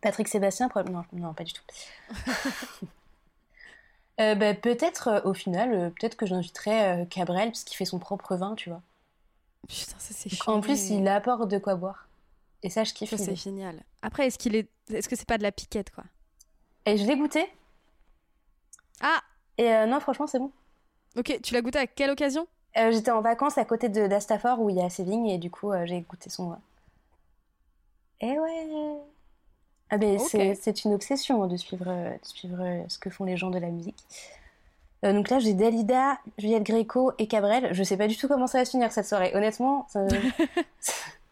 Patrick 0.00 0.28
Sébastien 0.28 0.70
non, 0.90 1.04
non, 1.12 1.34
pas 1.34 1.44
du 1.44 1.52
tout. 1.52 1.62
Euh, 4.20 4.36
bah, 4.36 4.54
peut-être, 4.54 5.08
euh, 5.08 5.20
au 5.24 5.34
final, 5.34 5.90
peut-être 5.98 6.14
que 6.16 6.24
j'inviterais 6.24 7.04
Cabrel, 7.10 7.48
parce 7.48 7.64
qu'il 7.64 7.76
fait 7.76 7.84
son 7.84 7.98
propre 7.98 8.36
vin, 8.36 8.54
tu 8.54 8.68
vois. 8.70 8.80
Putain, 9.68 9.98
ça 9.98 10.14
c'est 10.14 10.28
chiant. 10.28 10.52
En 10.54 10.60
plus, 10.60 10.90
il 10.90 11.08
apporte 11.08 11.50
de 11.50 11.58
quoi 11.58 11.74
boire. 11.74 12.06
Et 12.64 12.70
ça, 12.70 12.82
je 12.82 12.92
kiffe. 12.92 13.14
C'est 13.14 13.36
génial. 13.36 13.80
Après, 14.02 14.26
est-ce 14.26 14.38
qu'il 14.38 14.56
est. 14.56 14.68
Est-ce 14.92 15.08
que 15.08 15.14
c'est 15.14 15.28
pas 15.28 15.38
de 15.38 15.42
la 15.44 15.52
piquette, 15.52 15.90
quoi? 15.90 16.02
Et 16.86 16.96
je 16.96 17.04
l'ai 17.06 17.16
goûté. 17.16 17.46
Ah 19.00 19.20
Et 19.58 19.70
euh, 19.72 19.86
non, 19.86 20.00
franchement, 20.00 20.26
c'est 20.26 20.38
bon. 20.38 20.50
Ok, 21.16 21.38
tu 21.42 21.54
l'as 21.54 21.62
goûté 21.62 21.78
à 21.78 21.86
quelle 21.86 22.10
occasion? 22.10 22.48
Euh, 22.76 22.90
J'étais 22.90 23.12
en 23.12 23.20
vacances 23.20 23.56
à 23.58 23.64
côté 23.64 23.88
de 23.88 24.06
d'Astafor 24.08 24.60
où 24.60 24.68
il 24.68 24.76
y 24.76 24.80
a 24.82 24.90
ses 24.90 25.04
vignes 25.04 25.28
et 25.28 25.38
du 25.38 25.48
coup 25.48 25.70
euh, 25.70 25.86
j'ai 25.86 26.00
goûté 26.00 26.28
son 26.28 26.48
vin. 26.48 26.58
Et 28.20 28.36
ouais. 28.36 28.66
Ah 29.90 29.96
ben 29.98 30.18
Ok. 30.18 30.56
c'est 30.60 30.84
une 30.84 30.92
obsession 30.92 31.44
hein, 31.44 31.46
de 31.46 31.56
suivre 31.56 31.84
de 31.84 32.18
suivre 32.26 32.84
ce 32.88 32.98
que 32.98 33.10
font 33.10 33.24
les 33.24 33.36
gens 33.36 33.50
de 33.50 33.60
la 33.60 33.68
musique. 33.68 34.02
Euh, 35.04 35.12
donc 35.12 35.28
là 35.30 35.38
j'ai 35.38 35.54
Dalida, 35.54 36.18
Juliette 36.36 36.64
Gréco 36.64 37.12
et 37.18 37.28
Cabrel. 37.28 37.72
Je 37.72 37.82
sais 37.84 37.96
pas 37.96 38.08
du 38.08 38.16
tout 38.16 38.26
comment 38.26 38.48
ça 38.48 38.58
va 38.58 38.64
se 38.64 38.72
finir 38.72 38.90
cette 38.90 39.06
soirée. 39.06 39.30
Honnêtement, 39.36 39.86
ça... 39.88 40.04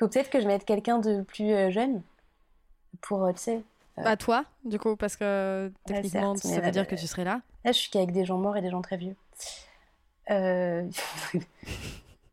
faut 0.00 0.08
peut-être 0.08 0.30
que 0.30 0.40
je 0.40 0.46
mette 0.48 0.64
quelqu'un 0.64 0.98
de 0.98 1.22
plus 1.22 1.52
euh, 1.52 1.70
jeune 1.70 2.02
pour 3.02 3.24
euh, 3.24 3.32
tu 3.32 3.38
sais. 3.38 3.62
Bah, 3.96 4.16
toi, 4.16 4.44
du 4.64 4.78
coup, 4.78 4.96
parce 4.96 5.16
que 5.16 5.70
Ouais, 5.88 5.94
techniquement, 5.94 6.34
certes, 6.34 6.54
ça 6.54 6.60
veut 6.60 6.66
là, 6.66 6.70
dire 6.70 6.82
bah, 6.82 6.90
que 6.90 6.94
tu 6.96 7.06
serais 7.06 7.24
là. 7.24 7.40
Là, 7.64 7.72
je 7.72 7.78
suis 7.78 7.90
qu'avec 7.90 8.12
des 8.12 8.24
gens 8.24 8.38
morts 8.38 8.56
et 8.56 8.62
des 8.62 8.70
gens 8.70 8.80
très 8.82 8.96
vieux. 8.96 9.14
Euh, 10.30 10.88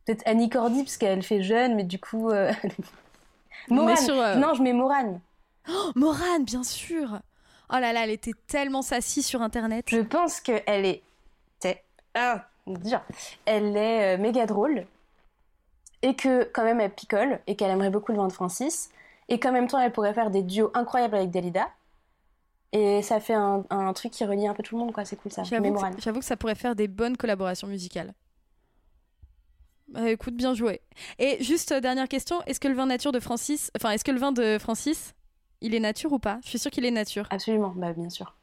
Peut-être 0.04 0.22
Annie 0.26 0.48
Cordy, 0.48 0.82
parce 0.84 0.96
qu'elle 0.96 1.22
fait 1.22 1.42
jeune, 1.42 1.74
mais 1.74 1.84
du 1.84 1.98
coup. 1.98 2.30
euh, 2.30 2.52
Morane 3.68 3.96
sur, 3.96 4.18
euh, 4.18 4.36
Non, 4.36 4.54
je 4.54 4.62
mets 4.62 4.72
Morane. 4.72 5.20
Oh, 5.68 5.92
Morane, 5.94 6.44
bien 6.44 6.62
sûr 6.64 7.20
Oh 7.70 7.76
là 7.78 7.92
là, 7.92 8.04
elle 8.04 8.10
était 8.10 8.32
tellement 8.46 8.80
sassy 8.80 9.22
sur 9.22 9.42
Internet. 9.42 9.84
Je 9.90 10.00
pense 10.00 10.40
qu'elle 10.40 10.86
est. 10.86 11.02
Ah, 12.14 12.46
dur. 12.66 13.00
Elle 13.44 13.76
est 13.76 14.16
euh, 14.16 14.18
méga 14.18 14.46
drôle. 14.46 14.86
Et 16.02 16.14
que, 16.14 16.44
quand 16.44 16.64
même, 16.64 16.80
elle 16.80 16.94
picole. 16.94 17.40
Et 17.46 17.56
qu'elle 17.56 17.70
aimerait 17.70 17.90
beaucoup 17.90 18.12
le 18.12 18.18
vin 18.18 18.28
de 18.28 18.32
Francis. 18.32 18.90
Et 19.28 19.38
qu'en 19.38 19.52
même 19.52 19.68
temps, 19.68 19.80
elle 19.80 19.92
pourrait 19.92 20.14
faire 20.14 20.30
des 20.30 20.42
duos 20.42 20.70
incroyables 20.74 21.16
avec 21.16 21.30
Dalida. 21.30 21.68
Et 22.72 23.02
ça 23.02 23.18
fait 23.18 23.34
un, 23.34 23.64
un 23.70 23.92
truc 23.92 24.12
qui 24.12 24.24
relie 24.24 24.46
un 24.46 24.54
peu 24.54 24.62
tout 24.62 24.76
le 24.76 24.84
monde, 24.84 24.92
quoi. 24.92 25.04
C'est 25.04 25.16
cool 25.16 25.32
ça. 25.32 25.42
J'avoue 25.42 25.72
que, 25.72 26.18
que 26.18 26.24
ça 26.24 26.36
pourrait 26.36 26.54
faire 26.54 26.76
des 26.76 26.88
bonnes 26.88 27.16
collaborations 27.16 27.66
musicales. 27.66 28.12
Bah, 29.88 30.10
écoute, 30.10 30.34
bien 30.34 30.52
joué. 30.52 30.82
Et 31.18 31.42
juste 31.42 31.72
euh, 31.72 31.80
dernière 31.80 32.08
question, 32.08 32.42
est-ce 32.46 32.60
que 32.60 32.68
le 32.68 32.74
vin 32.74 32.84
nature 32.84 33.10
de 33.10 33.20
Francis, 33.20 33.70
enfin, 33.74 33.90
est-ce 33.92 34.04
que 34.04 34.10
le 34.10 34.18
vin 34.18 34.32
de 34.32 34.58
Francis, 34.58 35.14
il 35.62 35.74
est 35.74 35.80
nature 35.80 36.12
ou 36.12 36.18
pas? 36.18 36.40
Je 36.42 36.50
suis 36.50 36.58
sûre 36.58 36.70
qu'il 36.70 36.84
est 36.84 36.90
nature. 36.90 37.26
Absolument, 37.30 37.72
bah 37.74 37.94
bien 37.94 38.10
sûr. 38.10 38.34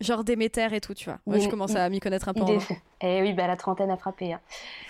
Genre 0.00 0.24
Déméter 0.24 0.68
et 0.74 0.80
tout, 0.80 0.92
tu 0.94 1.04
vois. 1.04 1.18
Moi, 1.26 1.36
Il- 1.38 1.42
je 1.44 1.48
commence 1.48 1.74
à 1.76 1.88
m'y 1.88 2.00
connaître 2.00 2.28
un 2.28 2.34
peu 2.34 2.40
vin. 2.40 2.58
Eh 3.00 3.22
oui, 3.22 3.32
bah 3.32 3.46
la 3.46 3.56
trentaine 3.56 3.90
a 3.90 3.96
frappé. 3.96 4.32
hein. 4.32 4.40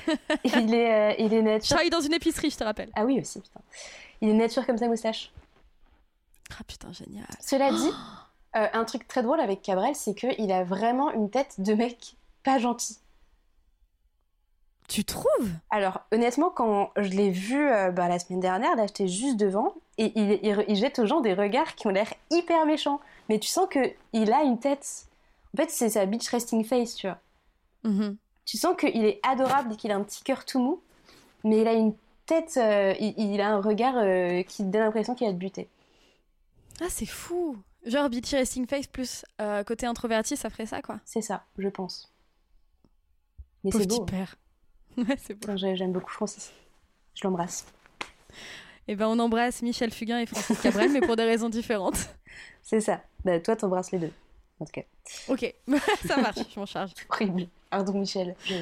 il, 0.45 0.75
est, 0.75 1.12
euh, 1.12 1.14
il 1.19 1.33
est 1.35 1.38
Je 1.38 1.43
nature. 1.45 1.69
travaille 1.69 1.90
dans 1.90 2.01
une 2.01 2.14
épicerie, 2.14 2.51
je 2.51 2.57
te 2.57 2.64
rappelle. 2.64 2.90
Ah 2.95 3.05
oui, 3.05 3.21
aussi, 3.21 3.40
putain. 3.40 3.61
Il 4.21 4.31
est 4.31 4.35
nature 4.35 4.64
comme 4.67 4.79
sa 4.79 4.88
moustache. 4.88 5.31
Ah 6.59 6.62
putain, 6.67 6.93
génial. 6.93 7.27
Cela 7.40 7.71
dit, 7.73 7.90
euh, 8.57 8.67
un 8.73 8.85
truc 8.85 9.07
très 9.07 9.23
drôle 9.23 9.40
avec 9.40 9.61
Cabrel, 9.62 9.95
c'est 9.95 10.14
qu'il 10.14 10.51
a 10.53 10.64
vraiment 10.64 11.11
une 11.12 11.29
tête 11.31 11.55
de 11.61 11.75
mec 11.75 12.17
pas 12.43 12.59
gentil. 12.59 12.99
Tu 14.88 15.05
trouves? 15.05 15.51
Alors, 15.71 16.01
honnêtement, 16.12 16.51
quand 16.51 16.90
je 16.97 17.09
l'ai 17.11 17.31
vu 17.31 17.67
euh, 17.71 17.90
bah, 17.90 18.09
la 18.09 18.19
semaine 18.19 18.40
dernière, 18.40 18.77
là, 18.77 18.87
j'étais 18.87 19.09
juste 19.09 19.37
devant, 19.38 19.75
et 19.99 20.12
il, 20.19 20.38
il- 20.43 20.64
il 20.69 20.77
jette 20.77 20.99
aux 20.99 21.07
gens 21.07 21.21
des 21.21 21.35
regards 21.35 21.75
qui 21.75 21.87
ont 21.87 21.90
l'air 21.90 22.12
hyper 22.31 22.67
méchants. 22.67 23.01
Mais 23.29 23.39
tu 23.39 23.49
sens 23.49 23.69
qu'il 23.71 24.33
a 24.33 24.43
une 24.43 24.59
tête. 24.59 25.07
En 25.55 25.57
fait, 25.63 25.71
c'est 25.71 25.91
sa 25.91 26.05
bitch 26.07 26.29
resting 26.29 26.65
face, 26.65 26.95
tu 26.97 27.07
vois. 27.07 27.19
Mhm. 27.85 28.17
Tu 28.45 28.59
sens 28.59 28.77
qu'il 28.79 29.05
est 29.05 29.21
adorable 29.23 29.73
et 29.73 29.77
qu'il 29.77 29.91
a 29.91 29.97
un 29.97 30.03
petit 30.03 30.23
cœur 30.23 30.45
tout 30.45 30.59
mou, 30.61 30.81
mais 31.45 31.61
il 31.63 31.69
a 31.69 31.73
une 31.73 31.95
tête, 32.27 32.55
euh, 32.59 32.95
il, 33.01 33.15
il 33.19 33.41
a 33.41 33.49
un 33.51 33.61
regard 33.61 33.95
euh, 33.97 34.43
qui 34.43 34.65
donne 34.65 34.83
l'impression 34.83 35.15
qu'il 35.15 35.27
va 35.27 35.33
te 35.33 35.39
buter. 35.39 35.69
Ah, 36.81 36.87
c'est 36.91 37.07
fou. 37.07 37.57
Genre 37.87 38.09
Bitchy 38.09 38.37
Resting 38.37 38.67
Face 38.67 38.87
plus 38.87 39.25
euh, 39.41 39.63
côté 39.65 39.87
introverti, 39.87 40.37
ça 40.37 40.51
ferait 40.51 40.67
ça, 40.67 40.83
quoi. 40.83 41.01
C'est 41.05 41.21
ça, 41.23 41.45
je 41.59 41.69
pense. 41.69 42.11
Mais 43.63 43.71
c'est 43.71 43.87
beau. 43.89 44.05
petit 44.05 44.17
père. 44.17 44.37
Ouais, 44.97 45.17
c'est 45.23 45.35
beau. 45.35 45.51
hein. 45.51 45.57
J'ai- 45.57 45.75
J'aime 45.77 45.93
beaucoup 45.93 46.11
Francis. 46.11 46.53
Je 47.15 47.25
l'embrasse. 47.27 47.65
Et 48.88 48.97
ben, 48.97 49.07
on 49.09 49.18
embrasse 49.18 49.62
Michel 49.62 49.90
Fugain 49.92 50.18
et 50.20 50.27
Francis 50.27 50.61
Cabrel, 50.61 50.90
mais 50.92 51.01
pour 51.01 51.16
des 51.16 51.25
raisons 51.25 51.49
différentes. 51.49 51.97
C'est 52.62 52.81
ça. 52.81 53.01
Bah, 53.25 53.38
toi, 53.40 53.57
t'embrasses 53.57 53.92
les 53.92 53.99
deux. 53.99 54.12
En 54.61 54.64
tout 54.66 54.73
cas, 54.73 54.83
Ok, 55.29 55.55
ça 56.07 56.16
marche, 56.18 56.38
je 56.55 56.61
m'en 56.61 56.66
charge. 56.66 56.92
horrible. 57.11 57.47
Pardon, 57.70 57.92
Michel. 57.94 58.37
Je... 58.44 58.55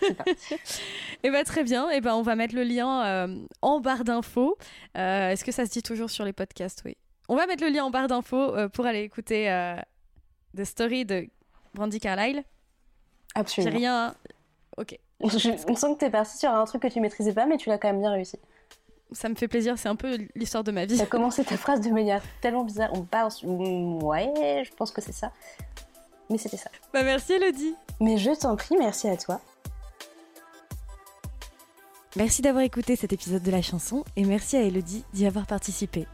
je 0.00 0.06
sais 0.06 0.14
pas. 0.14 0.24
Et 1.24 1.30
ben 1.30 1.42
très 1.44 1.64
bien, 1.64 1.90
et 1.90 2.00
ben 2.00 2.14
on 2.14 2.22
va 2.22 2.36
mettre 2.36 2.54
le 2.54 2.62
lien 2.62 3.04
euh, 3.04 3.36
en 3.60 3.80
barre 3.80 4.04
d'infos. 4.04 4.56
Euh, 4.96 5.30
Est-ce 5.30 5.44
que 5.44 5.52
ça 5.52 5.66
se 5.66 5.70
dit 5.70 5.82
toujours 5.82 6.10
sur 6.10 6.24
les 6.24 6.32
podcasts? 6.32 6.82
Oui. 6.84 6.96
On 7.28 7.36
va 7.36 7.46
mettre 7.46 7.64
le 7.64 7.70
lien 7.70 7.84
en 7.84 7.90
barre 7.90 8.08
d'infos 8.08 8.56
euh, 8.56 8.68
pour 8.68 8.86
aller 8.86 9.00
écouter 9.02 9.46
The 10.56 10.64
Story 10.64 11.04
de 11.04 11.26
Brandy 11.74 11.98
Carlyle. 12.00 12.44
J'ai 13.34 13.40
Absolument. 13.40 13.76
rien. 13.78 14.14
Ok, 14.76 14.98
Je, 15.24 15.50
on 15.70 15.74
sent 15.76 15.94
que 15.94 15.98
t'es 15.98 16.10
parti 16.10 16.36
sur 16.38 16.50
un 16.50 16.64
truc 16.64 16.82
que 16.82 16.88
tu 16.88 17.00
maîtrisais 17.00 17.32
pas, 17.32 17.46
mais 17.46 17.56
tu 17.56 17.68
l'as 17.68 17.78
quand 17.78 17.88
même 17.88 18.00
bien 18.00 18.10
réussi. 18.12 18.38
Ça 19.14 19.28
me 19.28 19.34
fait 19.34 19.48
plaisir, 19.48 19.78
c'est 19.78 19.88
un 19.88 19.96
peu 19.96 20.18
l'histoire 20.34 20.64
de 20.64 20.70
ma 20.72 20.84
vie. 20.86 20.98
T'as 20.98 21.06
commencé 21.06 21.44
ta 21.44 21.56
phrase 21.56 21.80
de 21.80 21.90
manière 21.90 22.22
tellement 22.40 22.64
bizarre. 22.64 22.90
On 22.94 23.02
parle. 23.02 23.30
Mm, 23.42 24.02
Ouais, 24.02 24.62
je 24.64 24.70
pense 24.74 24.90
que 24.90 25.00
c'est 25.00 25.12
ça. 25.12 25.32
Mais 26.30 26.38
c'était 26.38 26.56
ça. 26.56 26.70
Bah 26.92 27.02
merci 27.02 27.32
Elodie. 27.32 27.74
Mais 28.00 28.16
je 28.18 28.30
t'en 28.30 28.56
prie, 28.56 28.76
merci 28.78 29.08
à 29.08 29.16
toi. 29.16 29.40
Merci 32.16 32.42
d'avoir 32.42 32.62
écouté 32.64 32.94
cet 32.96 33.12
épisode 33.12 33.42
de 33.42 33.50
la 33.50 33.62
chanson 33.62 34.04
et 34.16 34.24
merci 34.24 34.56
à 34.56 34.62
Elodie 34.62 35.04
d'y 35.14 35.26
avoir 35.26 35.46
participé. 35.46 36.06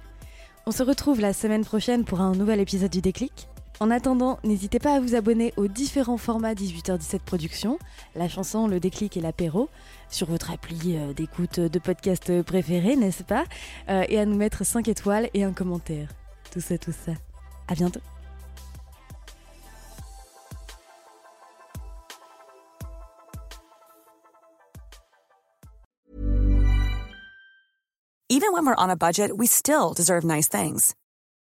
On 0.66 0.70
se 0.70 0.82
retrouve 0.82 1.20
la 1.20 1.32
semaine 1.32 1.64
prochaine 1.64 2.04
pour 2.04 2.20
un 2.20 2.32
nouvel 2.32 2.60
épisode 2.60 2.90
du 2.90 3.00
déclic. 3.00 3.48
En 3.80 3.90
attendant, 3.92 4.38
n'hésitez 4.42 4.80
pas 4.80 4.94
à 4.96 5.00
vous 5.00 5.14
abonner 5.14 5.52
aux 5.56 5.68
différents 5.68 6.16
formats 6.16 6.54
18h17 6.54 7.20
Productions, 7.20 7.78
la 8.16 8.28
chanson, 8.28 8.66
le 8.66 8.80
déclic 8.80 9.16
et 9.16 9.20
l'apéro, 9.20 9.68
sur 10.10 10.26
votre 10.26 10.50
appli 10.50 10.96
euh, 10.96 11.12
d'écoute 11.12 11.60
de 11.60 11.78
podcast 11.78 12.42
préféré, 12.42 12.96
n'est-ce 12.96 13.22
pas 13.22 13.44
Euh, 13.88 14.04
Et 14.08 14.18
à 14.18 14.26
nous 14.26 14.36
mettre 14.36 14.64
5 14.64 14.88
étoiles 14.88 15.28
et 15.32 15.44
un 15.44 15.52
commentaire. 15.52 16.08
Tout 16.52 16.60
ça, 16.60 16.76
tout 16.76 16.92
ça. 16.92 17.12
À 17.68 17.74
bientôt. 17.74 18.00
Even 28.30 28.52
when 28.52 28.66
we're 28.66 28.74
on 28.76 28.90
a 28.90 28.96
budget, 28.96 29.36
we 29.36 29.46
still 29.46 29.94
deserve 29.94 30.22
nice 30.24 30.48
things. 30.48 30.94